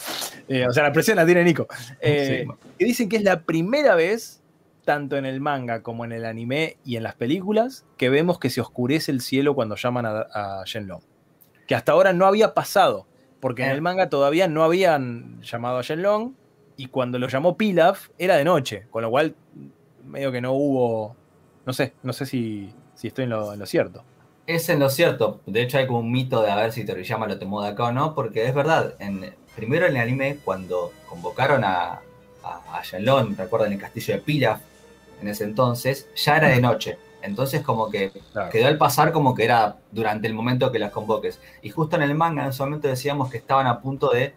[0.47, 1.65] Eh, o sea, la presión la tiene Nico.
[1.99, 2.53] Eh, Sí.
[2.77, 4.43] que dicen que es la primera vez,
[4.85, 8.49] tanto en el manga como en el anime y en las películas, que vemos que
[8.51, 11.01] se oscurece el cielo cuando llaman a, a Shenlong.
[11.65, 13.07] Que hasta ahora no había pasado,
[13.39, 13.73] porque en Eh.
[13.73, 16.33] el manga todavía no habían llamado a Shenlong,
[16.79, 19.35] y cuando lo llamó Pilaf era de noche, con lo cual
[20.05, 21.13] medio que no hubo,
[21.65, 24.01] no sé, no sé si, si estoy en lo, en lo cierto.
[24.47, 25.41] Es en lo cierto.
[25.45, 27.83] De hecho, hay como un mito de a ver si Toriyama lo tomó de acá
[27.85, 28.95] o no, porque es verdad.
[28.99, 31.99] En, primero en el anime, cuando convocaron a,
[32.43, 34.61] a, a Shenlong, recuerdan el castillo de Pilaf,
[35.21, 36.97] en ese entonces, ya era de noche.
[37.21, 38.49] Entonces, como que Claro.
[38.49, 41.41] quedó al pasar como que era durante el momento que las convoques.
[41.61, 44.33] Y justo en el manga, en ese momento decíamos que estaban a punto de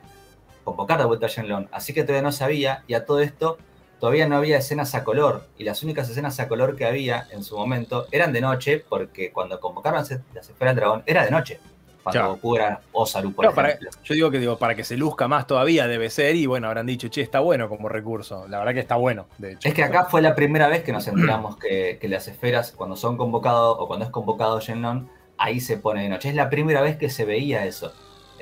[0.65, 1.67] convocar de vuelta a Shenlong.
[1.73, 3.59] Así que todavía no sabía, y a todo esto
[4.01, 5.45] todavía no había escenas a color.
[5.59, 9.31] Y las únicas escenas a color que había en su momento eran de noche, porque
[9.33, 11.61] cuando convocaron las esferas del dragón era de noche.
[12.03, 12.35] Cuando Claro.
[12.35, 13.91] Goku era Osaru, por No, para- ejemplo.
[14.03, 16.85] yo digo que digo, para que se luzca más todavía debe ser, y bueno, habrán
[16.85, 18.49] dicho, che, está bueno como recurso.
[18.49, 19.69] La verdad que está bueno, de hecho.
[19.69, 22.97] Es que acá fue la primera vez que nos enteramos que, que las esferas, cuando
[22.97, 25.07] son convocados o cuando es convocado Shenlong,
[25.39, 26.29] ahí se pone de noche.
[26.31, 27.93] Es la primera vez que se veía eso.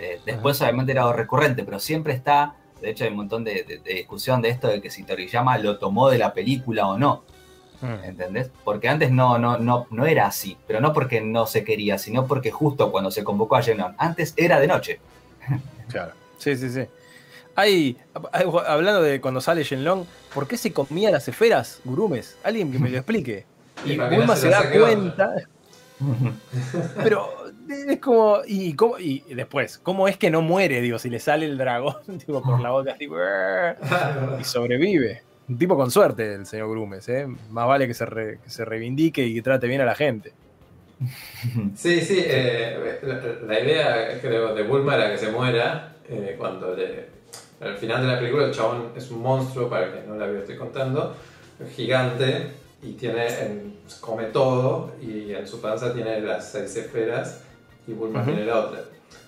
[0.01, 3.83] Eh, después obviamente era algo recurrente, pero siempre está, de hecho hay un montón de,
[3.85, 7.23] discusión de esto de que si Toriyama lo tomó de la película o no.
[7.83, 8.05] Hmm.
[8.05, 8.51] ¿Entendés?
[8.65, 12.27] Porque antes no, no, no, no era así, pero no porque no se quería, sino
[12.27, 15.01] porque justo cuando se convocó a Shenlong, antes era de noche.
[15.91, 16.13] Claro.
[16.39, 16.87] Sí, sí, sí.
[17.55, 17.99] Hay,
[18.67, 22.39] hablando de cuando sale Shenlong, ¿por qué se comía las esferas, Gurumes?
[22.43, 23.45] Alguien que me lo explique.
[23.85, 25.35] Y, Bulma se da cuenta.
[27.05, 27.39] Pero
[27.71, 28.39] es como.
[28.47, 30.81] Y, y después, ¿cómo es que no muere?
[30.81, 32.97] Digo, si le sale el dragón tipo, por la boca
[34.39, 35.23] y sobrevive.
[35.49, 37.27] Un tipo con suerte, el señor Grumes, ¿eh?
[37.51, 40.33] Más vale que se, se reivindique y que trate bien a la gente.
[41.75, 43.01] Sí, sí, eh,
[43.47, 46.77] la, idea creo de Bulma era que se muera eh, cuando
[47.61, 50.57] al final de la película el chabón es un monstruo, para que no la estoy
[50.57, 51.16] contando,
[51.75, 52.51] gigante,
[52.83, 53.27] y tiene,
[54.01, 57.45] come todo y en su panza tiene las seis esferas
[57.87, 58.85] y Bulma tiene la otra.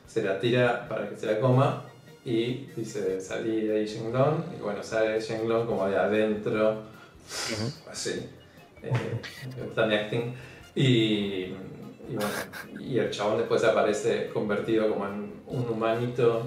[0.07, 1.84] Se la tira para que se la coma
[2.24, 6.82] y dice salí de ahí Shenlong y bueno, sale Shenlong como de adentro,
[7.90, 8.28] así,
[8.82, 9.20] eh,
[9.76, 10.34] acting.
[10.74, 11.53] Y,
[12.09, 12.30] bueno,
[12.80, 16.42] y el chabón después aparece convertido como en un humanito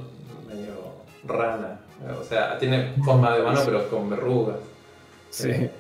[0.48, 0.96] medio
[1.26, 1.80] rana.
[2.20, 4.58] O sea, tiene forma de mano pero con verrugas.
[5.30, 5.50] Sí.
[5.50, 5.72] Eh,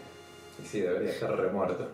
[0.63, 1.87] y sí, debería estar remuerto.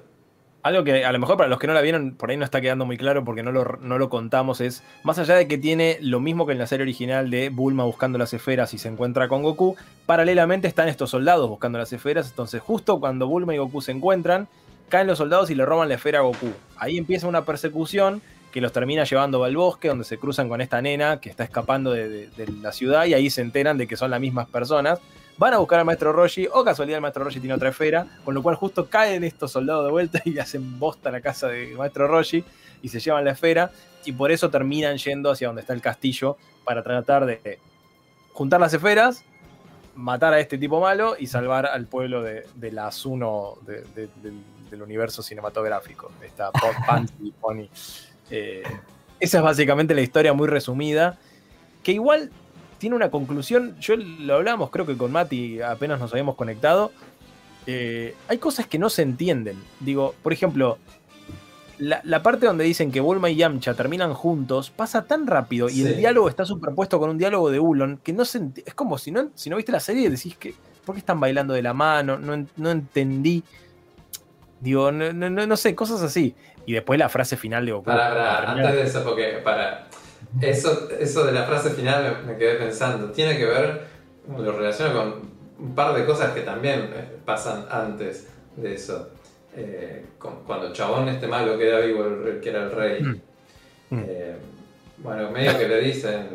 [0.64, 2.62] Algo que a lo mejor para los que no la vieron, por ahí no está
[2.62, 5.97] quedando muy claro porque no lo, no lo contamos, es más allá de que tiene
[6.01, 9.28] lo mismo que en la serie original de Bulma buscando las esferas y se encuentra
[9.28, 13.82] con Goku, paralelamente están estos soldados buscando las esferas, entonces justo cuando Bulma y Goku
[13.82, 14.47] se encuentran,
[14.89, 16.51] caen los soldados y le roban la esfera a Goku.
[16.78, 20.82] Ahí empieza una persecución que los termina llevando al bosque, donde se cruzan con esta
[20.82, 22.30] nena que está escapando de,
[22.62, 24.99] la ciudad y ahí se enteran de que son las mismas personas.
[25.41, 28.35] Van a buscar al maestro Roshi, o casualidad el maestro Roshi tiene otra esfera, con
[28.35, 31.75] lo cual justo caen estos soldados de vuelta y hacen bosta a la casa del
[31.75, 32.43] maestro Roshi
[32.83, 33.71] y se llevan la esfera
[34.05, 37.57] y por eso terminan yendo hacia donde está el castillo para tratar de
[38.33, 39.23] juntar las esferas,
[39.95, 46.11] matar a este tipo malo y salvar al pueblo de, la Asuno del universo cinematográfico,
[46.19, 47.67] de esta Pansy Pony.
[48.29, 48.61] Eh,
[49.19, 51.17] esa es básicamente la historia muy resumida,
[51.81, 52.29] que igual
[52.82, 56.91] tiene una conclusión, yo lo hablamos creo que con Mati apenas nos habíamos conectado,
[57.67, 59.55] eh, hay cosas que no se entienden.
[59.79, 60.79] Digo, por ejemplo,
[61.77, 65.95] la, parte donde dicen que Bulma y Yamcha terminan juntos pasa tan rápido y el
[65.95, 69.29] diálogo está superpuesto con un diálogo de Ulon que no se es como si no,
[69.36, 72.17] si no viste la serie decís que ¿por qué están bailando de la mano?
[72.17, 73.43] No, no entendí.
[74.59, 76.36] Digo, no, no, sé, cosas así.
[76.65, 77.86] Y después la frase final de Goku.
[77.86, 79.88] Para, antes de eso, porque para
[80.39, 83.11] eso, eso de la frase final me quedé pensando.
[83.11, 83.88] Tiene que ver,
[84.38, 89.09] lo relaciono con un par de cosas que también eh, pasan antes de eso.
[89.55, 93.01] Eh, cuando Chabón este malo queda vivo, el, que era el rey.
[93.01, 93.21] Mm.
[93.95, 94.03] Mm.
[94.07, 94.36] Eh,
[94.99, 96.29] bueno, medio que le dicen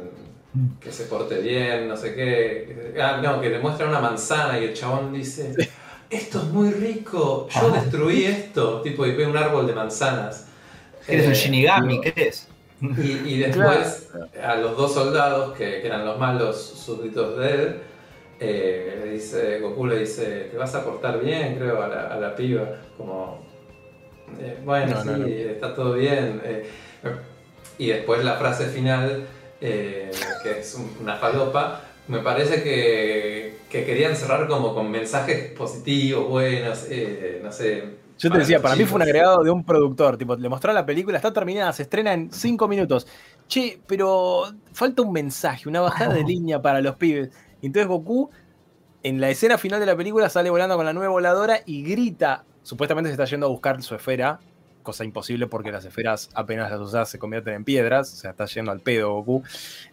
[0.81, 2.95] que se porte bien, no sé qué.
[3.01, 5.55] Ah, no, que le muestran una manzana y el chabón dice
[6.11, 10.47] esto es muy rico, yo destruí esto, tipo, y ve un árbol de manzanas.
[11.07, 12.49] Eres un eh, Shinigami, ¿qué es?
[12.81, 14.11] Y, después
[14.43, 17.77] a los dos soldados, que, eran los malos súbditos de él,
[18.39, 22.21] eh, le dice, Goku le dice, te vas a portar bien, creo, a la, a
[22.21, 23.47] la piba, como,
[24.39, 26.43] eh, bueno, sí, está todo bien.
[27.79, 29.27] y después la frase final,
[29.59, 30.11] que
[30.45, 37.53] es una falopa, me parece que, querían cerrar como con mensajes positivos, buenos, eh, no
[37.53, 38.06] sé.
[38.19, 40.87] Yo te decía, para mí fue un agregado de un productor, tipo, le mostraron la
[40.87, 43.07] película, está terminada, se estrena en cinco minutos.
[43.47, 47.31] Che, pero falta un mensaje, una bajada de línea para los pibes.
[47.61, 48.31] Entonces Goku,
[49.03, 52.45] en la escena final de la película, sale volando con la nueva voladora y grita,
[52.63, 54.41] supuestamente se está yendo a buscar su esfera,
[54.87, 58.47] cosa imposible porque las esferas apenas las usas se convierten en piedras, o sea, está
[58.47, 59.43] yendo al pedo Goku,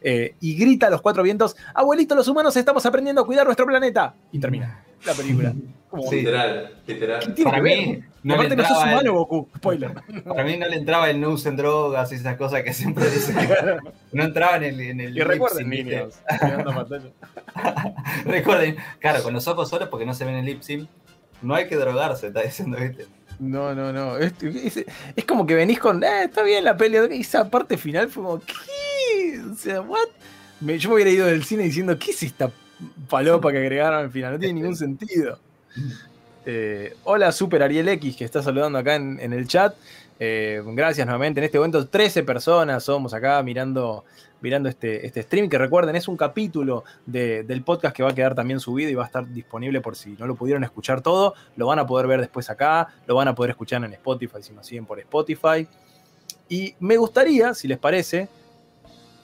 [0.02, 3.66] eh, y grita a los cuatro vientos, abuelito, los humanos estamos aprendiendo a cuidar nuestro
[3.66, 4.16] planeta.
[4.32, 5.54] Y termina la película.
[6.12, 7.36] literal, literal.
[7.44, 9.94] Para mí, no Aparte no sos humano, Goku, spoiler.
[10.24, 13.36] Para mí no le entraba el no usen drogas y esas cosas que siempre dicen.
[14.12, 14.82] No entraba en el.
[14.82, 16.16] En el y recuerden, niños.
[18.26, 20.88] recuerden, claro, con los ojos solos porque no se ven el lip sync.
[21.42, 23.08] No hay que drogarse, está diciendo, ¿viste?
[23.40, 24.18] No, no, no.
[24.18, 24.34] Es,
[25.28, 27.08] como que venís con, eh, está bien la pelea.
[27.12, 29.42] Y esa parte final fue como, ¿qué?
[29.52, 30.08] O sea, ¿what?
[30.62, 32.52] yo me hubiera ido del cine diciendo, ¿qué es esta
[33.10, 34.34] palopa que agregaron al final?
[34.34, 35.40] No tiene ningún sentido.
[36.46, 39.76] Eh, hola, Super Ariel X, que está saludando acá en, el chat.
[40.20, 41.40] Eh, gracias nuevamente.
[41.40, 44.06] En este momento, 13 personas somos acá mirando
[44.44, 48.36] mirando este, este stream, que recuerden, es un capítulo del podcast que va a quedar
[48.36, 51.66] también subido y va a estar disponible por si no lo pudieron escuchar todo, lo
[51.66, 54.68] van a poder ver después acá, lo van a poder escuchar en Spotify si nos
[54.68, 55.66] siguen por Spotify.
[56.50, 58.28] Y me gustaría, si les parece,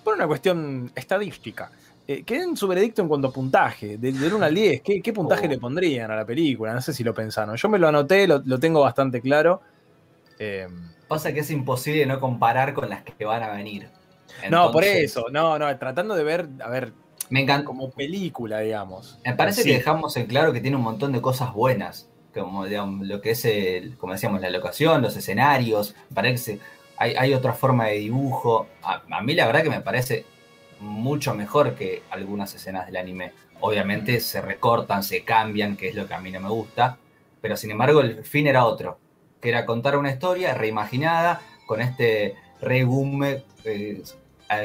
[0.05, 1.70] por una cuestión estadística,
[2.07, 5.47] eh, que den su veredicto en cuanto a puntaje, de, 1 al 10, ¿qué, puntaje
[5.47, 5.49] Oh.
[5.49, 6.74] le pondrían a la película?
[6.74, 7.57] No sé si lo pensaron.
[7.57, 9.61] Yo me lo anoté, lo, lo tengo bastante claro.
[10.39, 10.67] Eh,
[11.09, 13.89] Pasa que es imposible no comparar con las que van a venir.
[14.49, 16.93] No, por eso, no, no, tratando de ver, a ver,
[17.30, 17.65] Me encanta.
[17.65, 19.19] como película, digamos.
[19.25, 23.07] Me parece que dejamos en claro que tiene un montón de cosas buenas, como digamos,
[23.07, 26.63] lo que es, el, como decíamos, la locación, los escenarios, parece que
[26.97, 28.67] hay, hay otra forma de dibujo.
[28.84, 30.25] A, a mí la verdad que me parece
[30.80, 33.34] mucho mejor que algunas escenas del anime.
[33.61, 36.97] Obviamente se recortan, se cambian, que es lo que a mí no me gusta,
[37.41, 38.99] pero sin embargo el fin era otro,
[39.41, 44.01] que era contar una historia reimaginada con este Rey Gume eh,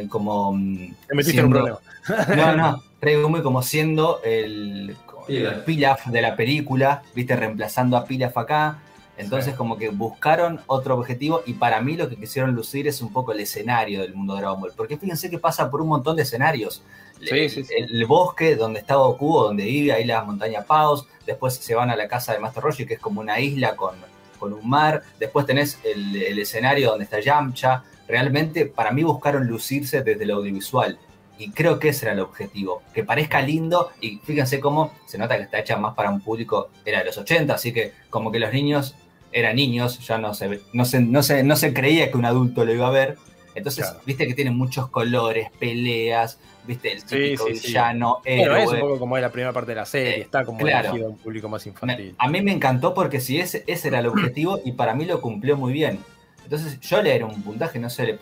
[0.09, 0.53] como...
[0.53, 1.78] mm, Te metiste en un problema.
[2.36, 2.82] no, no.
[3.01, 5.55] Rey Gume como siendo el, Pilaf.
[5.57, 8.78] el Pilaf de la película, viste, reemplazando a Pilaf acá.
[9.16, 9.57] Entonces, Sí.
[9.57, 13.30] como que buscaron otro objetivo y para mí lo que quisieron lucir es un poco
[13.32, 14.72] el escenario del mundo de Dragon Ball.
[14.76, 16.82] Porque fíjense que pasa por un montón de escenarios.
[17.20, 17.74] Sí, el, sí, sí.
[17.76, 21.07] el bosque donde está Goku, donde vive, ahí las montañas Paos.
[21.26, 23.95] Después se van a la casa de Master Roshi, que es como una isla con,
[24.38, 25.03] con un mar.
[25.20, 27.84] Después tenés el, el escenario donde está Yamcha.
[28.09, 30.98] Realmente, para mí buscaron lucirse desde lo audiovisual.
[31.38, 35.36] Y creo que ese era el objetivo, que parezca lindo y fíjense cómo se nota
[35.36, 38.38] que está hecha más para un público, era de los 80, así que como que
[38.38, 38.94] los niños
[39.32, 42.24] eran niños, ya no se, ve- no se, no se, no se creía que un
[42.24, 43.18] adulto lo iba a ver.
[43.57, 44.00] Entonces, Claro.
[44.07, 46.38] viste que tiene muchos colores, peleas,
[46.68, 47.66] viste el típico sí, sí.
[47.68, 50.44] villano, Bueno, es un poco como es la primera parte de la serie, Eh, está
[50.44, 50.82] como claro.
[50.88, 52.14] dirigido a un público más Me- infantil.
[52.16, 55.20] a mí me encantó porque si ese, ese era el objetivo y para mí lo
[55.20, 55.98] cumplió muy bien.
[56.45, 58.18] Entonces yo le era un puntaje, no sé, le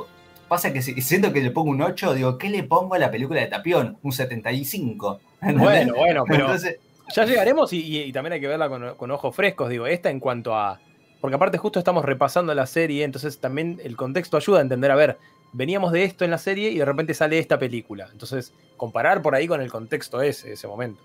[0.48, 3.10] pasa que si siento que le pongo un 8, digo, ¿qué le pongo a la
[3.10, 3.98] película de Tapión?
[4.02, 5.20] Un 75.
[5.40, 5.62] ¿entendés?
[5.64, 6.76] Bueno, bueno, pero Entonces,
[7.14, 10.10] ya llegaremos y, y- y también hay que verla con, con ojos frescos, digo, esta
[10.10, 10.78] en cuanto a...
[11.20, 14.96] Porque aparte justo estamos repasando la serie, entonces también el contexto ayuda a entender, a
[14.96, 15.18] ver,
[15.52, 18.08] veníamos de esto en la serie y de repente sale esta película.
[18.12, 21.00] Entonces, comparar por ahí con el contexto ese, ese momento.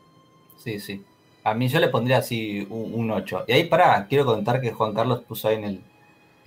[0.58, 1.04] sí, sí.
[1.44, 3.46] A mí yo le pondría así un, un 8.
[3.48, 5.82] Y ahí para, quiero contar que Juan Carlos puso ahí en el,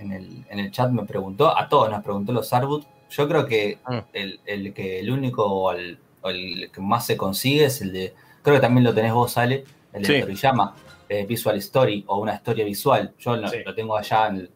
[0.00, 2.84] en el, en el chat, me preguntó, a todos nos preguntó los Arbut.
[3.10, 3.98] Yo creo que Mm.
[4.12, 8.14] el, el que el único o el, el que más se consigue es el de,
[8.42, 10.20] creo que también lo tenés vos, Ale, el de Sí.
[10.20, 10.74] Toriyama,
[11.08, 13.12] eh, Visual Story o una historia visual.
[13.18, 13.58] Yo lo, Sí.
[13.64, 14.50] lo tengo allá en el...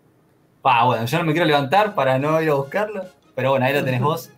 [0.62, 3.74] Pa, bueno, yo no me quiero levantar para no ir a buscarlo, pero bueno, ahí
[3.74, 4.30] lo tenés vos.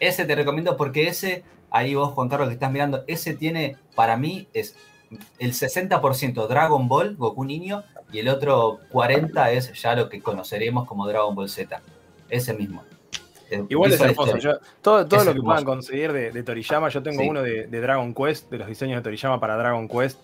[0.00, 4.16] Ese te recomiendo porque ese, ahí vos, Juan Carlos, que estás mirando, ese tiene, para
[4.16, 4.74] mí, es
[5.38, 7.82] el 60% Dragon Ball, Goku niño,
[8.12, 11.80] y el otro 40% es ya lo que conoceremos como Dragon Ball Z.
[12.28, 12.84] Ese mismo.
[13.70, 14.36] Igual es hermoso.
[14.36, 15.44] Yo- todo todo Es lo que hermoso.
[15.44, 17.28] puedan conseguir de, de Toriyama, yo tengo Sí.
[17.28, 20.20] uno de, de Dragon Quest, de los diseños de Toriyama para Dragon Quest.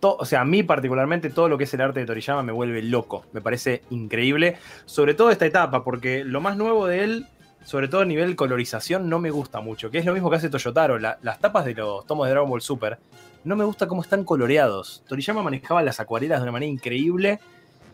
[0.00, 2.52] To- o sea, a mí particularmente todo lo que es el arte de Toriyama me
[2.52, 3.24] vuelve loco.
[3.32, 4.58] Me parece increíble.
[4.84, 7.26] Sobre todo esta etapa, porque lo más nuevo de él,
[7.64, 9.90] sobre todo a nivel colorización, no me gusta mucho.
[9.90, 10.98] Que es lo mismo que hace Toyotaro.
[10.98, 12.98] La- las tapas de los tomos de Dragon Ball Super,
[13.46, 15.02] no me gusta cómo están coloreados.
[15.08, 17.38] Toriyama manejaba las acuarelas de una manera increíble.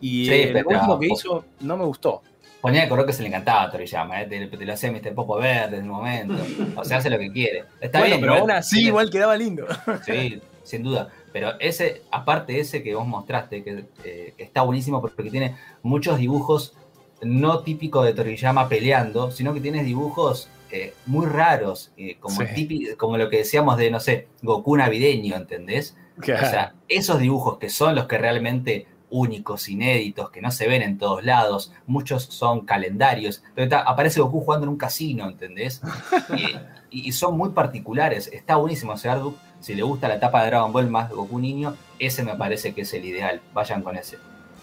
[0.01, 2.21] Y Sí, lo último que hizo no me gustó.
[2.59, 4.25] Ponía de color que se le encantaba a Toriyama, ¿eh?
[4.25, 5.13] te, te lo hacía Mr.
[5.13, 6.35] Popo Verde en un momento.
[6.75, 7.65] O sea, hace lo que quiere.
[7.79, 9.65] Está bueno, bien, pero igual aún así tiene- igual quedaba lindo.
[10.05, 11.09] Sí, sin duda.
[11.31, 16.73] Pero ese, aparte ese que vos mostraste, que eh, está buenísimo porque tiene muchos dibujos
[17.21, 22.47] no típicos de Toriyama peleando, sino que tienes dibujos eh, muy raros, eh, como, Sí.
[22.55, 25.95] típi- como lo que decíamos de, no sé, Goku navideño, ¿entendés?
[26.17, 30.81] O sea, esos dibujos que son los que realmente únicos, inéditos, que no se ven
[30.81, 33.43] en todos lados, muchos son calendarios.
[33.53, 35.81] Pero está- aparece Goku jugando en un casino, ¿entendés?
[36.89, 38.29] Y, y- son muy particulares.
[38.33, 39.35] Está buenísimo ese artbook.
[39.59, 42.81] Si le gusta la etapa de Dragon Ball más Goku niño, ese me parece que
[42.81, 43.41] es el ideal.
[43.53, 44.17] Vayan con ese.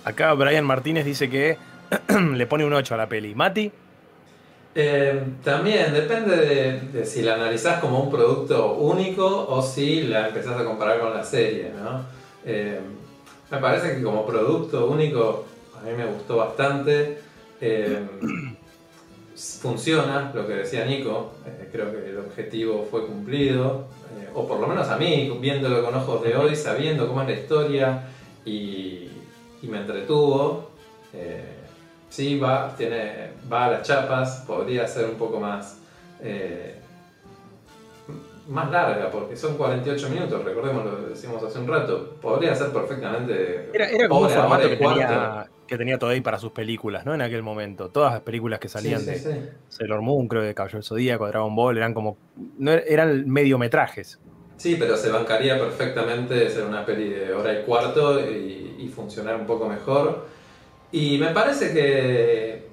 [0.04, 1.56] Acá Brian Martínez dice que
[2.34, 3.34] le pone un 8 a la peli.
[3.34, 3.72] Mati,
[4.74, 6.36] Eh, también depende
[6.92, 11.12] de, si la analizás como un producto único o si la empezás a comparar con
[11.12, 12.04] la serie, ¿no?
[12.44, 12.80] Eh,
[13.50, 15.44] me parece que como producto único
[15.76, 17.18] a mí me gustó bastante.
[17.60, 17.98] Eh,
[19.60, 23.86] funciona, lo que decía Nico, eh, creo que el objetivo fue cumplido,
[24.18, 27.28] eh, o por lo menos a mí, viéndolo con ojos de hoy, sabiendo cómo es
[27.28, 28.08] la historia
[28.44, 29.08] y,
[29.62, 30.70] y me entretuvo.
[31.12, 31.56] Eh,
[32.11, 35.78] sí, va, tiene, va a las chapas, podría ser un poco más,
[36.22, 36.74] eh,
[38.48, 42.72] más larga, porque son 48 minutos, recordemos lo que decimos hace un rato, podría ser
[42.72, 43.70] perfectamente...
[43.72, 47.14] era, era como un formato que tenía, que tenía Toei para sus películas, ¿no?
[47.14, 47.90] En aquel momento.
[47.90, 49.40] Todas las películas que salían Sí, sí, de sí.
[49.68, 52.18] Sailor Moon, creo de Caballero Zodíaco, Dragon Ball, eran como.
[52.34, 54.20] No, er- eran mediometrajes.
[54.56, 59.36] Sí, pero se bancaría perfectamente ser una peli de hora y cuarto y, y funcionar
[59.36, 60.26] un poco mejor.
[60.93, 62.68] Y me parece que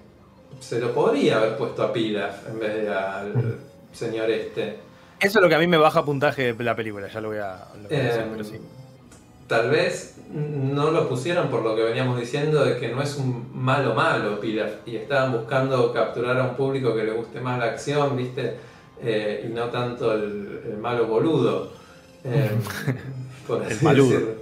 [0.59, 3.57] se lo podría haber puesto a Pilaf en vez de al
[3.93, 4.78] señor este.
[5.20, 7.38] Eso es lo que a mí me baja puntaje de la película, ya lo voy
[7.39, 8.57] a, lo voy a decir, Eh, pero sí.
[9.47, 13.49] Tal vez no lo pusieron por lo que veníamos diciendo de que no es un
[13.53, 17.65] malo malo Pilaf y estaban buscando capturar a un público que le guste más la
[17.65, 18.55] acción, ¿viste?
[19.01, 21.72] Eh, y no tanto el, el malo boludo.
[22.24, 22.49] eh,
[23.47, 24.09] por El así maludo.
[24.09, 24.34] decirlo.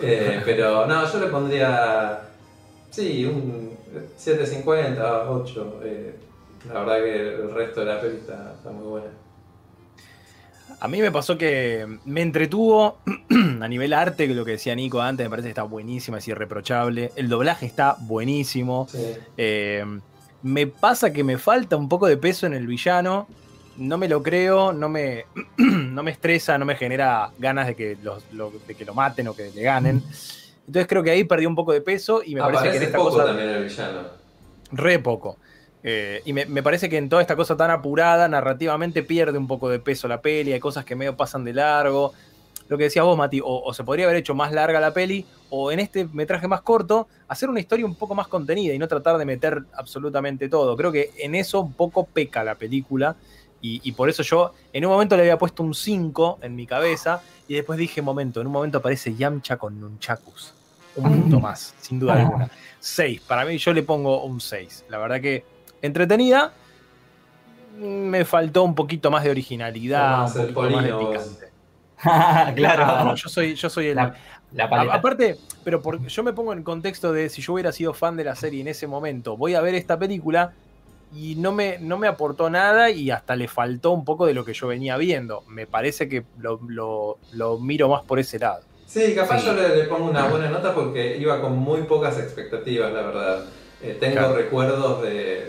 [0.00, 2.20] Eh, pero no, yo le pondría,
[2.92, 3.76] sí, un
[4.16, 5.80] 750, 8.
[5.84, 6.14] eh,
[6.68, 9.08] la verdad que el resto de la peli está, está muy buena.
[10.80, 12.98] A mí me pasó que me entretuvo
[13.60, 16.28] a nivel arte, que lo que decía Nico antes, me parece que está buenísima, es
[16.28, 17.12] irreprochable.
[17.16, 18.88] El doblaje está buenísimo.
[18.90, 18.98] Sí.
[19.36, 19.84] Eh,
[20.42, 23.28] me pasa que me falta un poco de peso en el villano.
[23.76, 25.24] No me lo creo, no me,
[25.58, 29.28] no me estresa, no me genera ganas de que, los- lo, de que lo maten
[29.28, 30.02] o que le ganen.
[30.66, 32.84] Entonces creo que ahí perdí un poco de peso y me parece que en Aparece
[32.86, 34.00] esta poco cosa también el villano.
[34.72, 35.36] re poco.
[35.84, 39.48] Eh, y me, me parece que en toda esta cosa tan apurada, narrativamente pierde un
[39.48, 42.12] poco de peso la peli, hay cosas que medio pasan de largo.
[42.68, 45.26] Lo que decías vos, Mati, o, o se podría haber hecho más larga la peli,
[45.50, 48.86] o en este metraje más corto, hacer una historia un poco más contenida y no
[48.88, 50.76] tratar de meter absolutamente todo.
[50.76, 53.16] Creo que en eso un poco peca la película.
[53.62, 56.66] Y, y por eso yo en un momento le había puesto un 5 en mi
[56.66, 60.52] cabeza y después dije, momento, en un momento aparece Yamcha con Nunchakus.
[60.96, 62.50] Un punto más, sin duda alguna.
[62.80, 63.20] 6.
[63.22, 64.84] Para mí yo le pongo un 6.
[64.90, 65.44] La verdad que
[65.80, 66.52] entretenida.
[67.78, 71.52] Me faltó un poquito más de originalidad, Más un el poquito más de picante.
[72.54, 73.14] claro.
[73.14, 73.96] yo soy, yo soy el.
[73.96, 74.14] La,
[74.52, 74.94] la A- paleta.
[74.94, 78.24] aparte, pero por- yo me pongo en contexto de si yo hubiera sido fan de
[78.24, 80.52] la serie en ese momento, voy a ver esta película
[81.14, 84.44] y no me, no me aportó nada y hasta le faltó un poco de lo
[84.44, 85.42] que yo venía viendo.
[85.48, 88.62] Me parece que lo, lo- lo miro más por ese lado.
[88.86, 89.46] Sí, capaz Sí.
[89.46, 93.44] yo le, le pongo una buena nota porque iba con muy pocas expectativas, la verdad.
[93.82, 94.34] Eh, tengo Claro.
[94.36, 95.46] recuerdos de,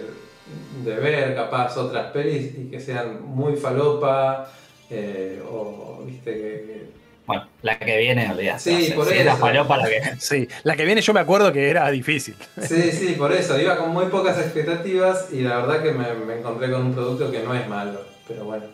[0.84, 4.50] de ver capaz otras pelis y que sean muy falopa
[4.90, 8.60] eh, o viste que, que- Bueno, la que viene, olvidate.
[8.60, 9.24] Sí, por sí, eso.
[9.24, 10.02] la falopa la que.
[10.20, 12.36] Sí, la que viene yo me acuerdo que era difícil.
[12.62, 13.60] Sí, sí, por eso.
[13.60, 17.32] Iba con muy pocas expectativas y la verdad que me, me encontré con un producto
[17.32, 18.02] que no es malo.
[18.28, 18.66] Pero bueno.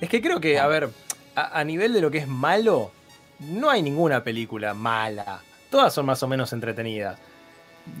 [0.00, 0.90] Es que creo que, a ver,
[1.34, 2.90] a, a nivel de lo que es malo,
[3.38, 5.40] no hay ninguna película mala.
[5.70, 7.18] Todas son más o menos entretenidas.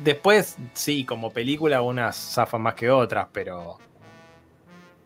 [0.04, 3.78] Después, sí, como película, unas zafan más que otras, pero.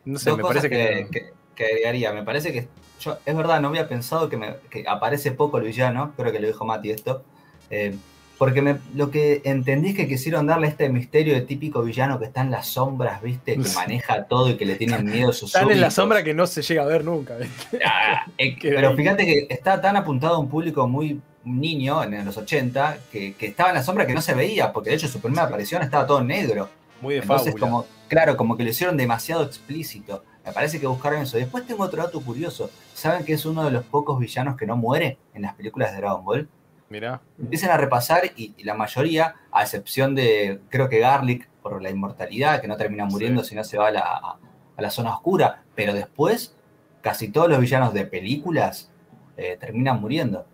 [0.04, 1.08] No sé, Dos me cosas parece que.
[1.10, 2.12] que, que agregaría.
[2.12, 2.68] Me parece que.
[3.00, 6.12] Yo, es verdad, no había pensado que, me- que aparece poco el villano.
[6.16, 7.22] Creo que lo dijo Mati esto.
[7.70, 7.94] eh,
[8.38, 12.26] porque me- lo que entendí es que quisieron darle este misterio de típico villano que
[12.26, 13.54] está en las sombras, ¿viste?
[13.56, 16.34] Que maneja todo y que le tienen miedo a sus Están en la sombra que
[16.34, 17.34] no se llega a ver nunca.
[17.82, 22.36] Ah, eh, pero fíjate que está tan apuntado a un público muy niño en los
[22.36, 25.20] 80 que, que estaba en la sombra que no se veía, porque de hecho su
[25.20, 26.68] primera aparición estaba todo negro.
[27.00, 27.60] Muy de Entonces, fábula.
[27.66, 30.24] como, claro, como que lo hicieron demasiado explícito.
[30.46, 31.36] Me parece que buscaron eso.
[31.36, 32.70] Después tengo otro dato curioso.
[32.94, 35.98] ¿Saben que es uno de los pocos villanos que no muere en las películas de
[35.98, 36.48] Dragon Ball?
[36.88, 37.20] Mirá.
[37.38, 41.90] Empiezan a repasar y, y la mayoría, a excepción de, creo que Garlic, por la
[41.90, 44.38] inmortalidad, que no termina muriendo si no se va a la, a-
[44.76, 46.54] a la zona oscura, pero después
[47.00, 48.90] casi todos los villanos de películas
[49.36, 50.46] eh, terminan muriendo.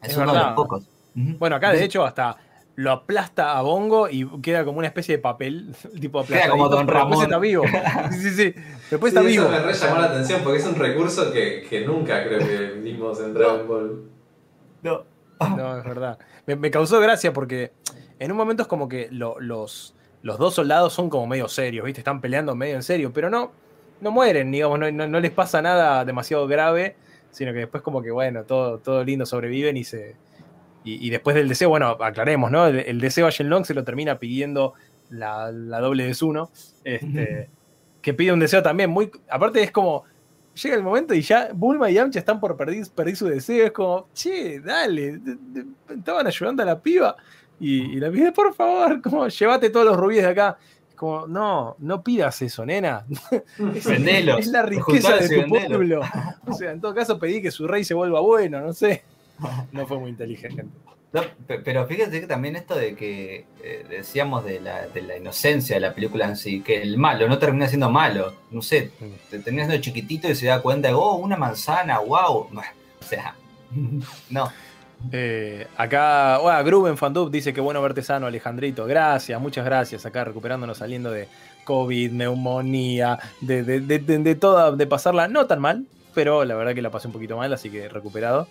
[0.00, 0.88] Es, Es uno de los pocos.
[1.14, 2.36] Bueno, acá de hecho hasta
[2.76, 6.68] lo aplasta a Bongo y queda como una especie de papel, tipo Queda como aplastadito,
[6.76, 7.24] Don pero después Ramón.
[7.24, 7.64] está vivo.
[8.12, 8.54] Sí, sí, sí.
[8.90, 9.44] Después Sí, está vivo.
[9.44, 12.78] eso me re llamó la atención porque es un recurso que, que nunca creo que
[12.82, 14.02] vimos en Dragon Ball.
[14.82, 15.04] No.
[15.56, 16.18] No, es verdad.
[16.46, 17.72] Me, me causó gracia porque
[18.18, 21.84] en un momento es como que lo- los, los dos soldados son como medio serios,
[21.84, 22.00] ¿viste?
[22.00, 23.52] Están peleando medio en serio, pero no,
[24.00, 26.96] no mueren, digamos, no, no- no les pasa nada demasiado grave,
[27.30, 30.14] sino que después como que, bueno, todo, todo lindo, sobreviven y se...
[30.86, 32.66] Y, y después del deseo, bueno, aclaremos, ¿no?
[32.66, 34.72] El, el deseo a Shenlong se lo termina pidiendo
[35.10, 36.50] la, la doble de Zuno,
[36.84, 37.50] este,
[38.00, 39.10] que pide un deseo también muy...
[39.28, 40.04] Aparte es como
[40.54, 43.66] llega el momento y ya Bulma y Yamcha están por perder, perder su deseo.
[43.66, 47.14] Es como, che, dale, de- de- estaban ayudando a la piba.
[47.60, 50.56] Y, y la piba, por favor, como, llévate todos los rubíes de acá.
[50.88, 53.04] Es como, no, no pidas eso, nena.
[53.74, 54.38] Es, Vendelos.
[54.40, 56.00] es la riqueza de tu pueblo.
[56.46, 59.02] O sea, en todo caso pedí que su rey se vuelva bueno, no sé.
[59.72, 60.64] No fue muy inteligente.
[61.12, 61.22] No,
[61.64, 65.80] pero fíjate que también esto de que eh, decíamos de la, de la inocencia de
[65.80, 68.90] la película en sí, que el malo no termina siendo malo, no sé,
[69.30, 72.50] te termina siendo chiquitito y se da cuenta de, oh, una manzana, wow, o
[73.00, 73.34] sea,
[74.30, 74.52] no,
[75.12, 78.84] Eh, acá, bueno, Gruben Fandub dice que bueno verte sano, Alejandrito.
[78.86, 80.04] Gracias, muchas gracias.
[80.06, 81.28] Acá recuperándonos saliendo de
[81.64, 86.54] COVID, neumonía, de, de, de, de- de toda, de pasarla no tan mal, pero la
[86.56, 88.48] verdad que la pasé un poquito mal, así que recuperado.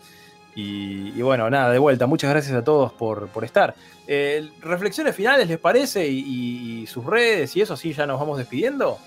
[0.58, 3.76] Y, bueno, nada, de vuelta, muchas gracias a todos por, estar.
[4.08, 6.08] Eh, reflexiones finales, ¿les parece?
[6.08, 8.98] Y, sus redes y eso, así ya nos vamos despidiendo.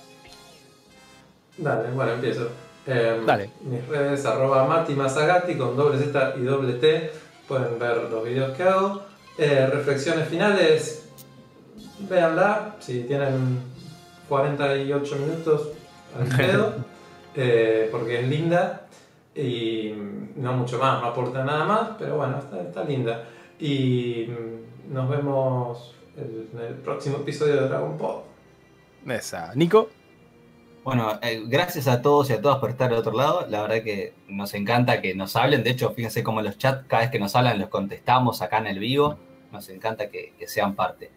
[1.57, 2.51] Dale, bueno, empiezo.
[2.87, 3.51] Em, Dale.
[3.63, 4.95] Mis redes, arroba Mati
[5.57, 7.11] con doble Z y doble T.
[7.47, 9.03] Pueden ver los videos que hago.
[9.39, 11.09] Eh, reflexiones finales,
[12.01, 12.77] véanla.
[12.81, 13.59] Si tienen
[14.29, 15.69] 48 minutos
[16.19, 16.75] al pedo,
[17.35, 18.89] eh, porque es linda
[19.35, 19.95] y
[20.37, 23.25] no mucho más, no aporta nada más, pero bueno, está, linda.
[23.59, 24.29] Y
[24.89, 28.23] nos vemos en el próximo episodio de Dragon Ball.
[29.07, 29.55] Esa.
[29.55, 29.91] Nico.
[30.85, 33.47] Bueno, eh, gracias a todos y a todas por estar al otro lado.
[33.49, 35.63] La verdad que nos encanta que nos hablen.
[35.63, 38.69] De hecho, fíjense cómo los chats, cada vez que nos hablan, los contestamos acá en
[38.69, 39.19] el vivo.
[39.53, 41.11] Nos encanta que, sean parte.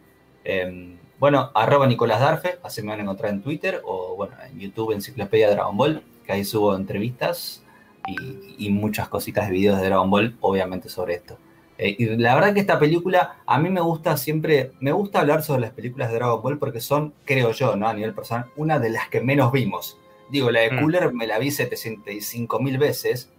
[0.43, 4.59] Em, bueno, arroba Nicolás Darfe, así me van a encontrar en Twitter o bueno, en
[4.59, 7.63] YouTube, Enciclopedia Dragon Ball, que ahí subo entrevistas
[8.07, 11.37] y, muchas cositas de videos de Dragon Ball, obviamente sobre esto.
[11.77, 15.43] Eh, y la verdad que esta película, a mí me gusta siempre, me gusta hablar
[15.43, 17.87] sobre las películas de Dragon Ball porque son, creo yo, ¿no?
[17.87, 19.97] a nivel personal, una de las que menos vimos.
[20.29, 20.79] Digo, la de mm.
[20.79, 23.29] Cooler me la vi 705 mil veces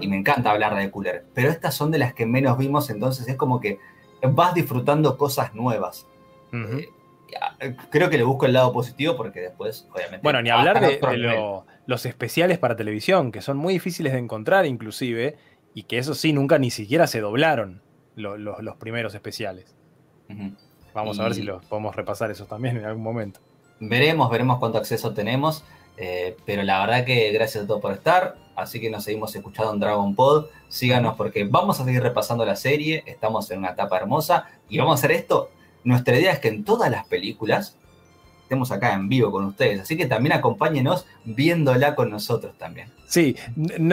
[0.00, 3.26] y me encanta hablar de Cooler, pero estas son de las que menos vimos, entonces
[3.26, 3.78] es como que
[4.20, 6.06] vas disfrutando cosas nuevas.
[6.52, 6.90] Eh,
[7.90, 10.22] creo que le busco el lado positivo porque después, obviamente...
[10.22, 11.00] Bueno, ni hablar de,
[11.86, 15.36] los especiales para televisión, que son muy difíciles de encontrar inclusive,
[15.74, 17.82] y que eso sí, nunca ni siquiera se doblaron
[18.14, 19.74] los primeros especiales.
[20.94, 23.40] Vamos a ver si los podemos repasar esos también en algún momento.
[23.80, 25.64] Veremos, veremos cuánto acceso tenemos,
[25.96, 29.72] eh, pero la verdad que gracias a todos por estar, así que nos seguimos escuchando
[29.72, 33.96] en Dragon Pod, síganos porque vamos a seguir repasando la serie, estamos en una etapa
[33.96, 35.50] hermosa y vamos a hacer esto.
[35.84, 37.76] Nuestra idea es que en todas las películas
[38.52, 39.80] estemos acá en vivo con ustedes.
[39.80, 42.90] Así que también acompáñenos viéndola con nosotros también.
[43.06, 43.34] Sí,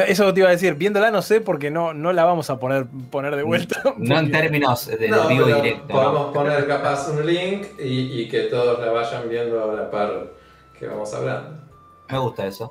[0.07, 2.85] eso te iba a decir, viéndola no sé porque no, no la vamos a poner,
[3.09, 3.81] poner de vuelta.
[3.97, 5.87] No en términos de vivo directo.
[5.87, 10.33] Podemos poner capaz un link y, que todos la vayan viendo a la par
[10.77, 11.61] que vamos hablando.
[12.09, 12.69] Me gusta eso.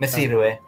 [0.00, 0.60] Me sirve.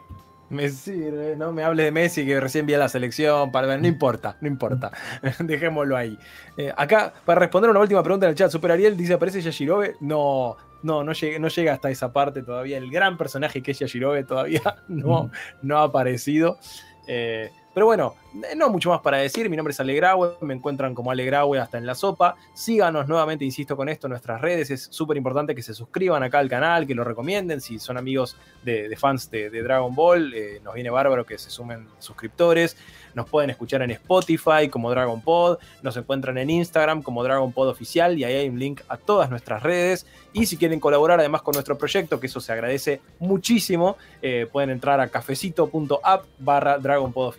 [0.51, 3.81] Me sirve, no me hable de Messi que recién vi a la selección, para ver,
[3.81, 4.91] no importa, no importa,
[5.39, 6.19] dejémoslo ahí.
[6.57, 9.95] Eh, acá, para responder una última pregunta en el chat, Super Ariel dice, ¿aparece Yashirobe?
[10.01, 13.79] No, no, no llega, no llega hasta esa parte todavía, el gran personaje que es
[13.79, 15.31] Yashirobe todavía no,
[15.61, 16.59] no ha aparecido.
[17.07, 18.15] Eh, pero bueno,
[18.55, 19.49] no mucho más para decir.
[19.49, 22.35] Mi nombre es Alegraue, me encuentran como Alegraue hasta en la sopa.
[22.53, 24.71] Síganos nuevamente, insisto con esto, en nuestras redes.
[24.71, 27.61] Es súper importante que se suscriban acá al canal, que lo recomienden.
[27.61, 31.87] Si son amigos de, fans de, Dragon Ball, eh, nos viene bárbaro que se sumen
[31.99, 32.77] suscriptores.
[33.13, 37.67] Nos pueden escuchar en Spotify como Dragon Pod, nos encuentran en Instagram como Dragon Pod
[37.67, 40.05] Oficial y ahí hay un link a todas nuestras redes.
[40.33, 44.69] Y si quieren colaborar además con nuestro proyecto, que eso se agradece muchísimo, eh, pueden
[44.69, 47.33] entrar a cafecito.app barra Dragon por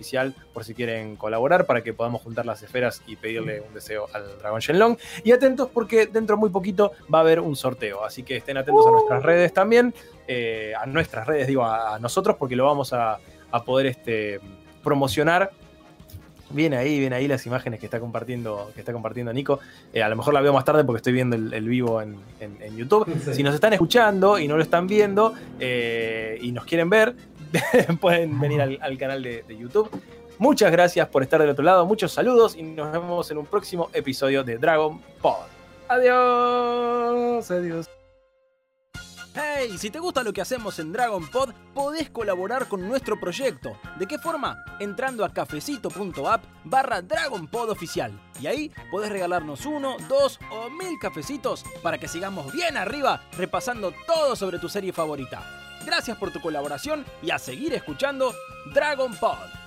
[0.64, 0.81] si quieren
[1.16, 4.96] colaborar para que podamos juntar las esferas y pedirle un deseo al Dragon Shenlong.
[5.24, 8.56] Y atentos porque dentro de muy poquito va a haber un sorteo, así que estén
[8.56, 9.94] atentos a nuestras redes también,
[10.26, 13.18] eh, a nuestras redes digo, a, nosotros porque lo vamos a,
[13.64, 14.40] poder este,
[14.82, 15.50] promocionar
[16.52, 19.58] Viene ahí, viene ahí las imágenes que está compartiendo, que está compartiendo Nico.
[19.92, 22.18] Eh, a lo mejor la veo más tarde porque estoy viendo el, vivo en,
[22.76, 23.06] YouTube.
[23.32, 27.14] Si nos están escuchando y no lo están viendo eh, y nos quieren ver,
[28.00, 29.90] pueden venir al, canal de, de, YouTube.
[30.42, 33.90] Muchas gracias por estar del otro lado, muchos saludos y nos vemos en un próximo
[33.92, 35.46] episodio de Dragon Pod.
[35.86, 37.88] Adiós, adiós.
[39.36, 43.78] Hey, si te gusta lo que hacemos en Dragon Pod, podés colaborar con nuestro proyecto.
[44.00, 44.64] ¿De qué forma?
[44.80, 48.10] Entrando a cafecito.app barra Dragon Pod oficial.
[48.40, 53.94] Y ahí podés regalarnos uno, dos o mil cafecitos para que sigamos bien arriba repasando
[54.08, 55.40] todo sobre tu serie favorita.
[55.86, 58.34] Gracias por tu colaboración y a seguir escuchando
[58.74, 59.61] Dragon Pod.